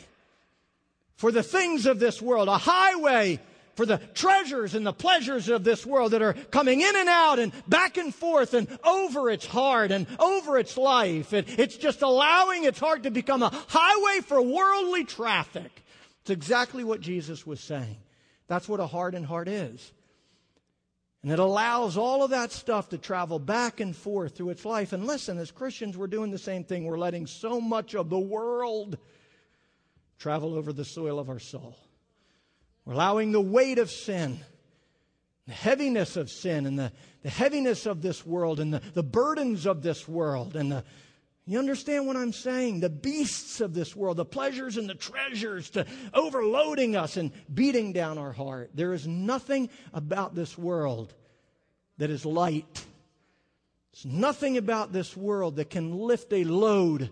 [1.15, 3.39] for the things of this world, a highway
[3.77, 7.37] for the treasures and the pleasures of this world that are coming in and out
[7.37, 11.31] and back and forth and over its heart and over its life.
[11.31, 15.85] It, it's just allowing its heart to become a highway for worldly traffic.
[16.21, 17.97] It's exactly what Jesus was saying.
[18.47, 19.93] That's what a hardened heart is.
[21.21, 24.91] And it allows all of that stuff to travel back and forth through its life.
[24.91, 26.85] And listen, as Christians, we're doing the same thing.
[26.85, 28.97] We're letting so much of the world
[30.17, 31.77] travel over the soil of our soul.
[32.87, 34.39] We're allowing the weight of sin,
[35.45, 39.65] the heaviness of sin, and the, the heaviness of this world, and the, the burdens
[39.65, 40.85] of this world, and the,
[41.45, 42.79] you understand what I'm saying?
[42.79, 47.91] The beasts of this world, the pleasures and the treasures to overloading us and beating
[47.91, 48.71] down our heart.
[48.73, 51.13] There is nothing about this world
[51.97, 52.85] that is light.
[53.91, 57.09] There's nothing about this world that can lift a load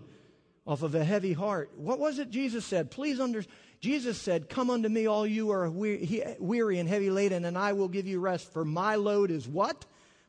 [0.66, 1.70] off of a heavy heart.
[1.76, 2.90] What was it Jesus said?
[2.90, 3.54] Please understand.
[3.80, 7.88] Jesus said, Come unto me, all you are weary and heavy laden, and I will
[7.88, 8.52] give you rest.
[8.52, 9.84] For my load is what?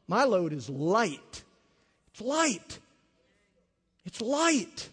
[0.08, 1.44] My load is light.
[2.12, 2.80] It's light.
[4.06, 4.90] It's light.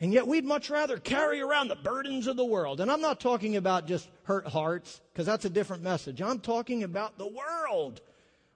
[0.00, 2.80] And yet we'd much rather carry around the burdens of the world.
[2.80, 6.22] And I'm not talking about just hurt hearts, because that's a different message.
[6.22, 8.00] I'm talking about the world.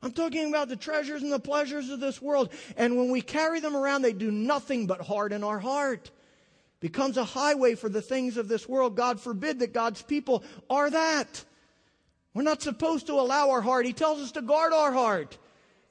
[0.02, 2.50] I'm talking about the treasures and the pleasures of this world.
[2.76, 6.10] And when we carry them around, they do nothing but harden our heart
[6.84, 8.94] becomes a highway for the things of this world.
[8.94, 11.42] God forbid that God's people are that.
[12.34, 13.86] We're not supposed to allow our heart.
[13.86, 15.38] He tells us to guard our heart,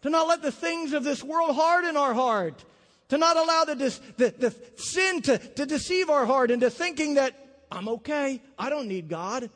[0.04, 2.64] to not let the things of this world harden our heart,
[3.10, 3.74] to not allow the,
[4.18, 7.34] the, the sin to, to deceive our heart into thinking that
[7.72, 9.50] I'm okay, I don't need God.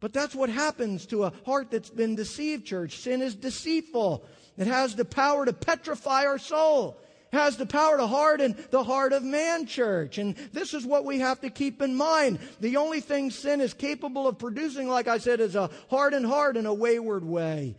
[0.00, 2.98] But that's what happens to a heart that's been deceived, church.
[2.98, 4.26] Sin is deceitful.
[4.58, 6.98] It has the power to petrify our soul
[7.36, 10.18] has the power to harden the heart of man, church.
[10.18, 12.38] And this is what we have to keep in mind.
[12.60, 16.56] The only thing sin is capable of producing, like I said, is a hardened heart
[16.56, 17.76] in a wayward way.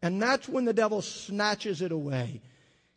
[0.00, 2.40] And that's when the devil snatches it away.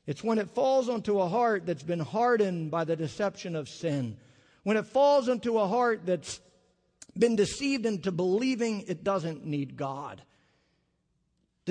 [0.05, 4.17] It's when it falls onto a heart that's been hardened by the deception of sin.
[4.63, 6.39] When it falls into a heart that's
[7.17, 10.21] been deceived into believing it doesn't need God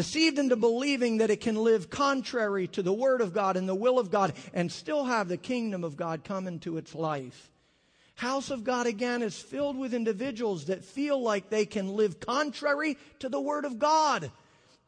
[0.01, 3.74] deceived into believing that it can live contrary to the Word of God and the
[3.74, 7.51] will of God and still have the kingdom of God come into its life.
[8.14, 12.96] House of God again is filled with individuals that feel like they can live contrary
[13.18, 14.30] to the Word of God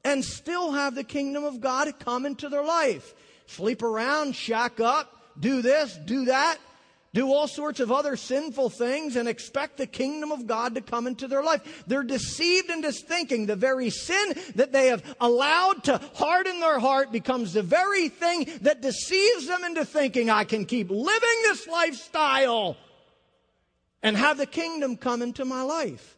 [0.03, 3.15] and still have the kingdom of God come into their life.
[3.45, 6.57] Sleep around, shack up, do this, do that,
[7.15, 11.07] do all sorts of other sinful things and expect the kingdom of God to come
[11.07, 11.85] into their life.
[11.87, 17.13] They're deceived into thinking the very sin that they have allowed to harden their heart
[17.13, 22.79] becomes the very thing that deceives them into thinking, I can keep living this lifestyle
[24.03, 26.17] and have the kingdom come into my life.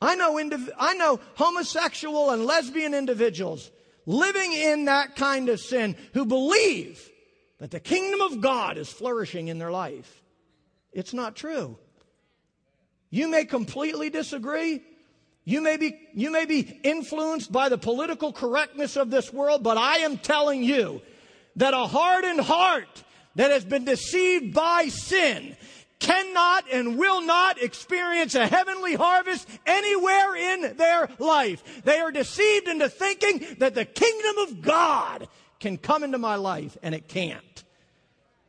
[0.00, 3.72] I know, indiv- I know homosexual and lesbian individuals
[4.06, 7.10] living in that kind of sin who believe
[7.58, 10.22] that the kingdom of God is flourishing in their life.
[10.92, 11.78] It's not true.
[13.10, 14.82] You may completely disagree.
[15.44, 19.76] You may be, you may be influenced by the political correctness of this world, but
[19.76, 21.02] I am telling you
[21.56, 23.04] that a hardened heart
[23.36, 25.56] that has been deceived by sin
[25.98, 31.82] cannot and will not experience a heavenly harvest anywhere in their life.
[31.84, 35.28] They are deceived into thinking that the kingdom of God
[35.64, 37.64] can come into my life, and it can't.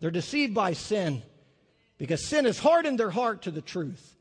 [0.01, 1.23] They're deceived by sin
[1.97, 4.17] because sin has hardened their heart to the truth.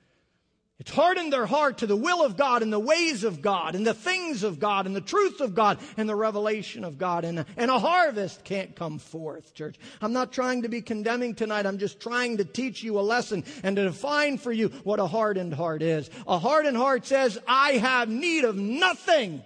[0.78, 3.84] It's hardened their heart to the will of God and the ways of God and
[3.84, 7.24] the things of God and the truth of God and the revelation of God.
[7.24, 9.74] And, and a harvest can't come forth, church.
[10.00, 11.66] I'm not trying to be condemning tonight.
[11.66, 15.06] I'm just trying to teach you a lesson and to define for you what a
[15.08, 16.10] hardened heart is.
[16.28, 19.42] A hardened heart says, I have need of nothing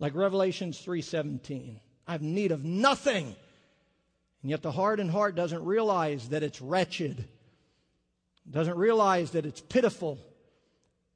[0.00, 1.78] like Revelations 3:17.
[2.08, 3.36] I have need of nothing.
[4.42, 7.28] And yet the hardened heart doesn't realize that it's wretched.
[8.50, 10.18] Doesn't realize that it's pitiful.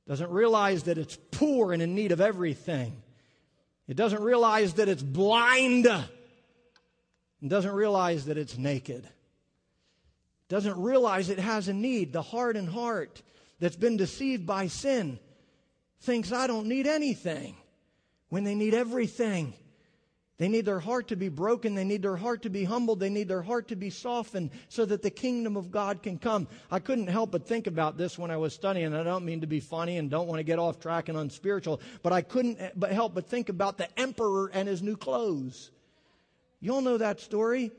[0.07, 3.03] Doesn't realize that it's poor and in need of everything.
[3.89, 5.87] It doesn't realize that it's blind.
[5.87, 9.09] And doesn't realize that it's naked.
[10.49, 12.13] Doesn't realize it has a need.
[12.13, 13.23] The hardened heart
[13.59, 15.19] that's been deceived by sin
[16.01, 17.57] thinks I don't need anything
[18.35, 19.55] when they need everything.
[20.39, 21.77] They need their heart to be broken.
[21.77, 22.99] They need their heart to be humbled.
[22.99, 26.49] They need their heart to be softened so that the kingdom of God can come.
[26.69, 28.93] I couldn't help but think about this when I was studying.
[28.93, 31.81] I don't mean to be funny and don't want to get off track and unspiritual,
[32.03, 35.71] but I couldn't but help but think about the emperor and his new clothes.
[36.59, 37.71] You all know that story?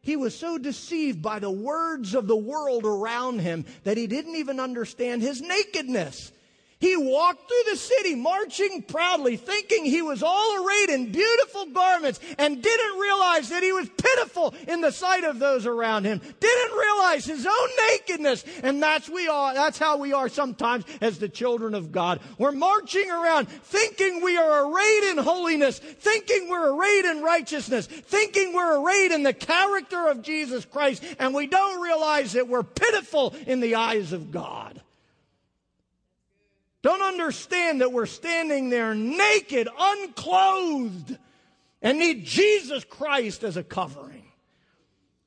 [0.00, 4.36] He was so deceived by the words of the world around him that he didn't
[4.36, 6.32] even understand his nakedness.
[6.80, 12.20] He walked through the city marching proudly, thinking he was all arrayed in beautiful garments
[12.38, 16.20] and didn't realize that he was pitiful in the sight of those around him.
[16.38, 18.44] Didn't realize his own nakedness.
[18.62, 22.20] And that's we are, that's how we are sometimes as the children of God.
[22.38, 28.52] We're marching around thinking we are arrayed in holiness, thinking we're arrayed in righteousness, thinking
[28.54, 33.34] we're arrayed in the character of Jesus Christ, and we don't realize that we're pitiful
[33.48, 34.80] in the eyes of God
[36.88, 41.18] don't understand that we're standing there naked, unclothed,
[41.82, 44.24] and need Jesus Christ as a covering.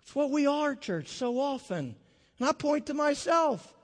[0.01, 1.95] It's what we are, church, so often.
[2.39, 3.75] And I point to myself.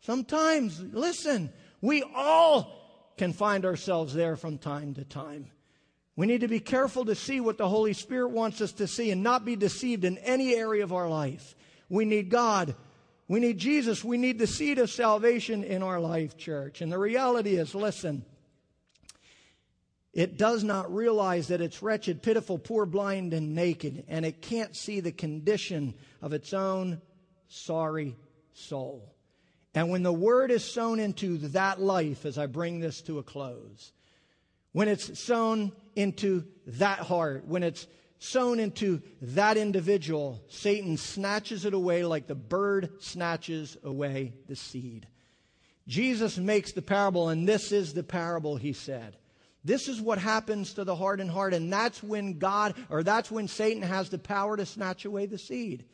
[0.00, 5.50] Sometimes, listen, we all can find ourselves there from time to time.
[6.14, 9.10] We need to be careful to see what the Holy Spirit wants us to see
[9.10, 11.56] and not be deceived in any area of our life.
[11.88, 12.76] We need God
[13.28, 14.04] we need Jesus.
[14.04, 16.80] We need the seed of salvation in our life, church.
[16.80, 18.24] And the reality is listen,
[20.12, 24.76] it does not realize that it's wretched, pitiful, poor, blind, and naked, and it can't
[24.76, 27.00] see the condition of its own
[27.48, 28.16] sorry
[28.52, 29.14] soul.
[29.74, 33.24] And when the word is sown into that life, as I bring this to a
[33.24, 33.92] close,
[34.70, 37.86] when it's sown into that heart, when it's
[38.24, 45.06] sown into that individual, Satan snatches it away like the bird snatches away the seed.
[45.86, 49.16] Jesus makes the parable, and this is the parable he said.
[49.64, 53.48] This is what happens to the hardened heart, and that's when God, or that's when
[53.48, 55.84] Satan has the power to snatch away the seed.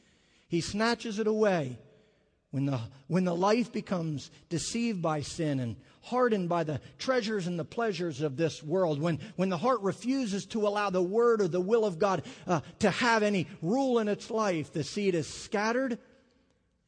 [0.49, 1.79] He snatches it away.
[2.51, 7.59] When the, when the life becomes deceived by sin and hardened by the treasures and
[7.59, 11.49] the pleasures of this world, when, when the heart refuses to allow the word or
[11.49, 15.29] the will of God uh, to have any rule in its life, the seed is
[15.29, 15.99] scattered,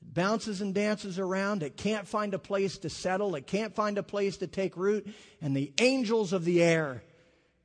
[0.00, 1.62] bounces and dances around.
[1.62, 5.06] It can't find a place to settle, it can't find a place to take root.
[5.40, 7.04] And the angels of the air,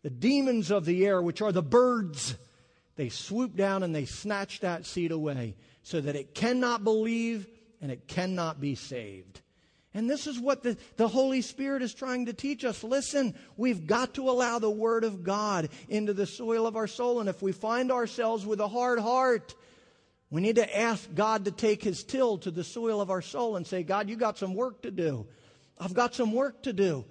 [0.04, 2.36] the demons of the air, which are the birds,
[2.96, 7.48] they swoop down and they snatch that seed away so that it cannot believe
[7.82, 9.42] and it cannot be saved.
[9.94, 12.84] And this is what the, the Holy Spirit is trying to teach us.
[12.84, 17.20] Listen, we've got to allow the Word of God into the soil of our soul.
[17.20, 19.56] And if we find ourselves with a hard heart,
[20.30, 23.56] we need to ask God to take His till to the soil of our soul
[23.56, 25.26] and say, God, you got some work to do.
[25.80, 27.06] I've got some work to do.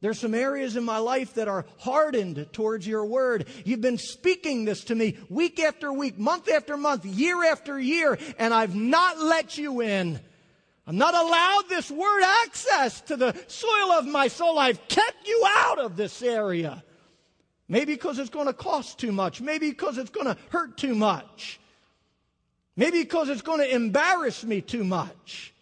[0.00, 3.46] There's some areas in my life that are hardened towards your word.
[3.64, 8.16] You've been speaking this to me week after week, month after month, year after year,
[8.38, 10.20] and I've not let you in.
[10.86, 14.58] I've not allowed this word access to the soil of my soul.
[14.58, 16.82] I've kept you out of this area.
[17.68, 19.40] Maybe because it's going to cost too much.
[19.40, 21.60] Maybe because it's going to hurt too much.
[22.76, 25.52] Maybe because it's going to embarrass me too much.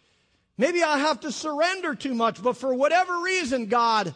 [0.57, 4.15] Maybe I have to surrender too much, but for whatever reason, God,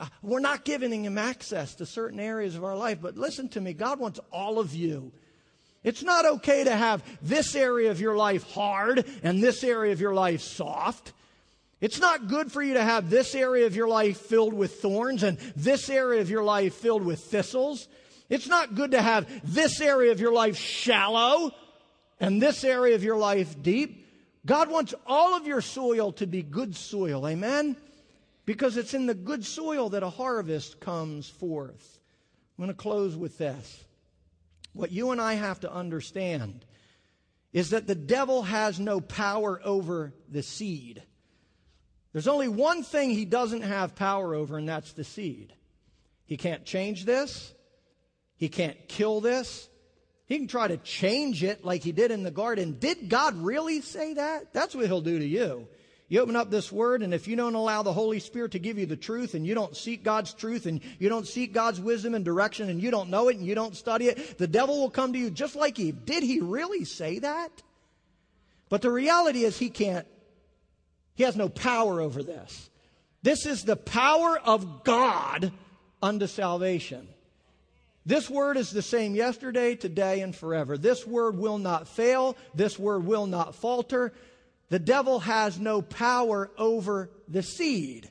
[0.00, 2.98] Uh, we're not giving him access to certain areas of our life.
[3.00, 5.12] But listen to me, God wants all of you.
[5.84, 10.00] It's not okay to have this area of your life hard and this area of
[10.00, 11.12] your life soft.
[11.80, 15.22] It's not good for you to have this area of your life filled with thorns
[15.22, 17.86] and this area of your life filled with thistles.
[18.28, 21.52] It's not good to have this area of your life shallow
[22.18, 24.06] and this area of your life deep.
[24.44, 27.26] God wants all of your soil to be good soil.
[27.26, 27.76] Amen?
[28.48, 32.00] Because it's in the good soil that a harvest comes forth.
[32.56, 33.84] I'm going to close with this.
[34.72, 36.64] What you and I have to understand
[37.52, 41.02] is that the devil has no power over the seed.
[42.14, 45.52] There's only one thing he doesn't have power over, and that's the seed.
[46.24, 47.52] He can't change this.
[48.38, 49.68] He can't kill this.
[50.24, 52.78] He can try to change it like he did in the garden.
[52.78, 54.54] Did God really say that?
[54.54, 55.68] That's what he'll do to you.
[56.10, 58.78] You open up this word, and if you don't allow the Holy Spirit to give
[58.78, 62.14] you the truth, and you don't seek God's truth, and you don't seek God's wisdom
[62.14, 64.90] and direction, and you don't know it, and you don't study it, the devil will
[64.90, 66.06] come to you just like Eve.
[66.06, 67.50] Did he really say that?
[68.70, 70.06] But the reality is, he can't,
[71.14, 72.70] he has no power over this.
[73.22, 75.52] This is the power of God
[76.02, 77.06] unto salvation.
[78.06, 80.78] This word is the same yesterday, today, and forever.
[80.78, 82.38] This word will not fail.
[82.54, 84.14] This word will not falter.
[84.70, 88.08] The devil has no power over the seed,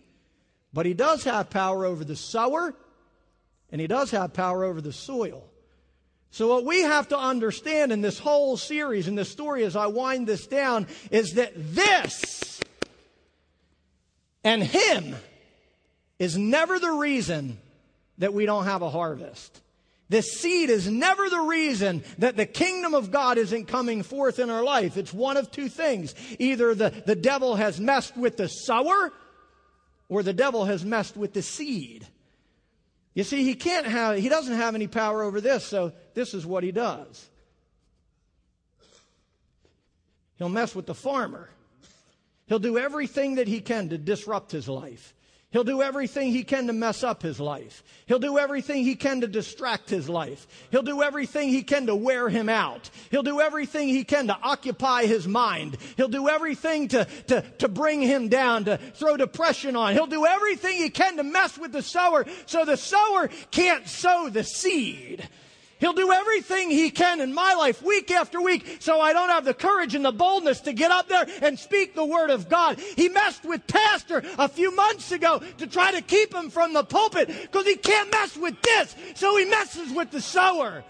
[0.73, 2.73] but he does have power over the sower,
[3.71, 5.43] and he does have power over the soil.
[6.31, 9.87] So, what we have to understand in this whole series, in this story, as I
[9.87, 12.59] wind this down, is that this
[14.43, 15.15] and him
[16.19, 17.59] is never the reason
[18.17, 19.61] that we don't have a harvest.
[20.09, 24.49] The seed is never the reason that the kingdom of God isn't coming forth in
[24.49, 24.95] our life.
[24.95, 26.15] It's one of two things.
[26.39, 29.11] Either the, the devil has messed with the sower
[30.07, 32.07] or the devil has messed with the seed.
[33.13, 36.45] You see, he can't have, he doesn't have any power over this, so this is
[36.45, 37.27] what he does.
[40.37, 41.49] He'll mess with the farmer.
[42.45, 45.13] He'll do everything that he can to disrupt his life.
[45.57, 47.83] He'll do everything he can to mess up his life.
[48.05, 50.45] He'll do everything he can to distract his life.
[50.69, 52.91] He'll do everything he can to wear him out.
[53.09, 55.77] He'll do everything he can to occupy his mind.
[55.95, 59.93] He'll do everything to, to, to bring him down, to throw depression on.
[59.93, 64.29] He'll do everything he can to mess with the sower so the sower can't sow
[64.29, 65.27] the seed.
[65.79, 69.45] He'll do everything he can in my life week after week so I don't have
[69.45, 72.79] the courage and the boldness to get up there and speak the word of God.
[72.79, 76.83] He messed with Pastor a few months ago to try to keep him from the
[76.83, 78.95] pulpit because he can't mess with this.
[79.15, 80.83] So he messes with the sower.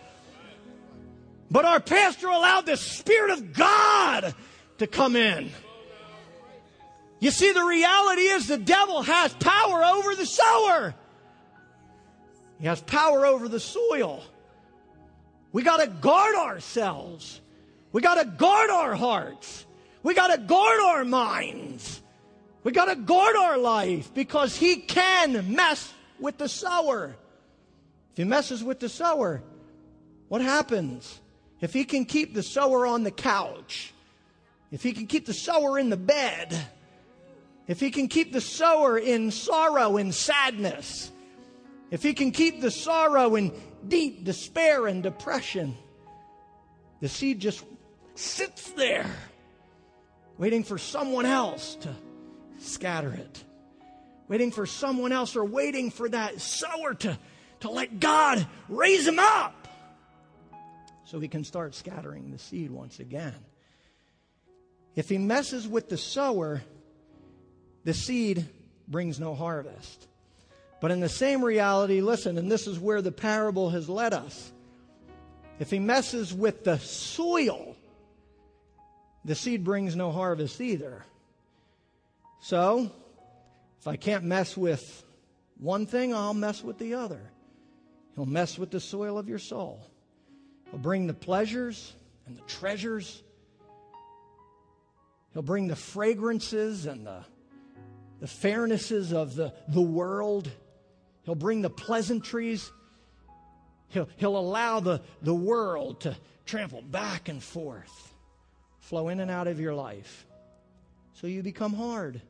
[1.52, 4.34] But our pastor allowed the Spirit of God
[4.78, 5.52] to come in.
[7.20, 10.96] You see, the reality is the devil has power over the sower.
[12.60, 14.24] He has power over the soil.
[15.58, 17.41] We got to guard ourselves.
[17.91, 19.66] We got to guard our hearts.
[20.03, 22.03] We got to guard our minds.
[22.64, 27.16] We got to guard our life because he can mess with the sower.
[28.12, 29.41] If he messes with the sower,
[30.28, 31.22] what happens?
[31.60, 33.95] If he can keep the sower on the couch,
[34.72, 36.55] if he can keep the sower in the bed,
[37.66, 41.12] if he can keep the sower in sorrow and sadness,
[41.92, 43.52] if he can keep the sorrow and
[43.88, 45.78] deep despair and depression,
[47.00, 47.64] the seed just
[48.16, 49.10] sits there,
[50.38, 51.96] waiting for someone else to
[52.58, 53.44] scatter it,
[54.28, 57.18] waiting for someone else, or waiting for that sower to,
[57.62, 59.68] to let God raise him up
[61.06, 63.36] so he can start scattering the seed once again.
[64.96, 66.64] If he messes with the sower,
[67.86, 68.50] the seed
[68.88, 70.08] brings no harvest.
[70.80, 74.51] But in the same reality, listen, and this is where the parable has led us.
[75.59, 77.75] If he messes with the soil,
[79.25, 81.03] the seed brings no harvest either.
[82.41, 82.91] So,
[83.80, 85.03] if I can't mess with
[85.57, 87.21] one thing, I'll mess with the other.
[88.15, 89.80] He'll mess with the soil of your soul.
[90.69, 91.93] He'll bring the pleasures
[92.28, 93.23] and the treasures.
[95.34, 97.25] He'll bring the fragrances and the
[98.19, 100.49] the fairnesses of the, the world.
[101.28, 102.71] He'll bring the pleasantries.
[103.89, 106.15] He'll, he'll allow the, the world to
[106.45, 108.13] trample back and forth,
[108.80, 110.25] flow in and out of your life.
[111.15, 112.21] So you become hard.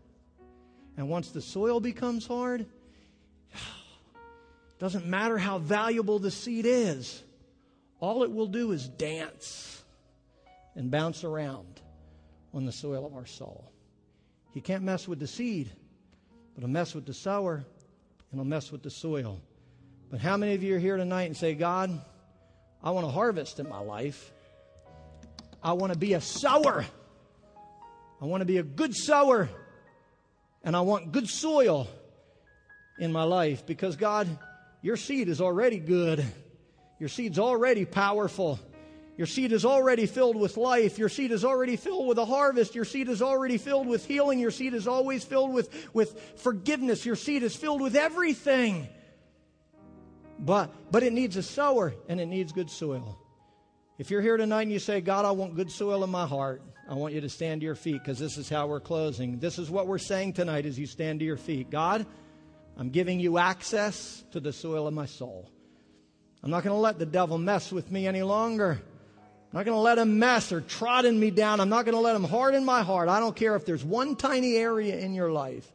[0.97, 2.65] And once the soil becomes hard,
[4.79, 7.21] doesn't matter how valuable the seed is,
[7.99, 9.83] all it will do is dance
[10.73, 11.81] and bounce around
[12.51, 13.71] on the soil of our soul.
[14.55, 15.69] He can't mess with the seed,
[16.55, 17.63] but he'll mess with the sower
[18.33, 19.39] he'll mess with the soil.
[20.09, 22.01] But how many of you are here tonight and say, God,
[22.83, 24.31] I want to harvest in my life?
[25.61, 26.85] I want to be a sower.
[28.21, 29.49] I want to be a good sower.
[30.63, 31.87] And I want good soil
[32.99, 34.27] in my life because, God,
[34.81, 36.25] your seed is already good.
[36.99, 38.59] Your seed's already powerful.
[39.17, 40.99] Your seed is already filled with life.
[40.99, 42.75] Your seed is already filled with a harvest.
[42.75, 44.39] Your seed is already filled with healing.
[44.39, 47.03] Your seed is always filled with, with forgiveness.
[47.03, 48.87] Your seed is filled with everything.
[50.37, 53.17] But, but it needs a sower and it needs good soil.
[53.97, 56.61] If you're here tonight and you say, God, I want good soil in my heart,
[56.87, 59.39] I want you to stand to your feet because this is how we're closing.
[59.39, 61.71] This is what we're saying tonight as you stand to your feet.
[61.71, 62.05] God,
[62.77, 65.51] I'm giving you access to the soil of my soul.
[66.43, 68.79] I'm not going to let the devil mess with me any longer.
[69.51, 71.61] I'm not going to let him mess or trodden me down.
[71.61, 73.07] I'm not going to let him harden my heart.
[73.07, 75.71] I don't care if there's one tiny area in your life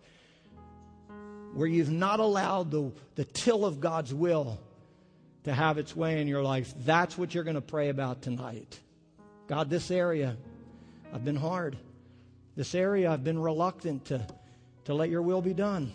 [1.55, 4.59] where you've not allowed the, the till of God's will
[5.45, 6.73] to have its way in your life.
[6.85, 8.79] That's what you're going to pray about tonight.
[9.49, 10.37] God, this area,
[11.13, 11.77] I've been hard.
[12.57, 14.27] This area, I've been reluctant to,
[14.85, 15.93] to let your will be done.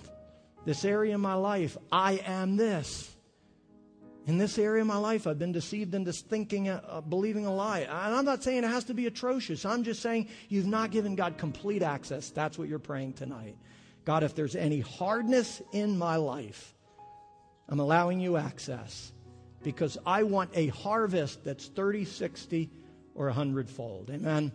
[0.66, 3.10] This area in my life, I am this.
[4.28, 7.80] In this area of my life, I've been deceived into thinking, uh, believing a lie.
[7.80, 9.66] And I'm not saying it has to be atrocious.
[9.66, 12.30] I'm just saying you've not given God complete access.
[12.30, 13.56] That's what you're praying tonight.
[14.04, 16.76] God, if there's any hardness in my life,
[17.70, 19.14] I'm allowing you access
[19.64, 22.70] because I want a harvest that's 30, 60,
[23.16, 24.10] or 100 fold.
[24.10, 24.52] Amen.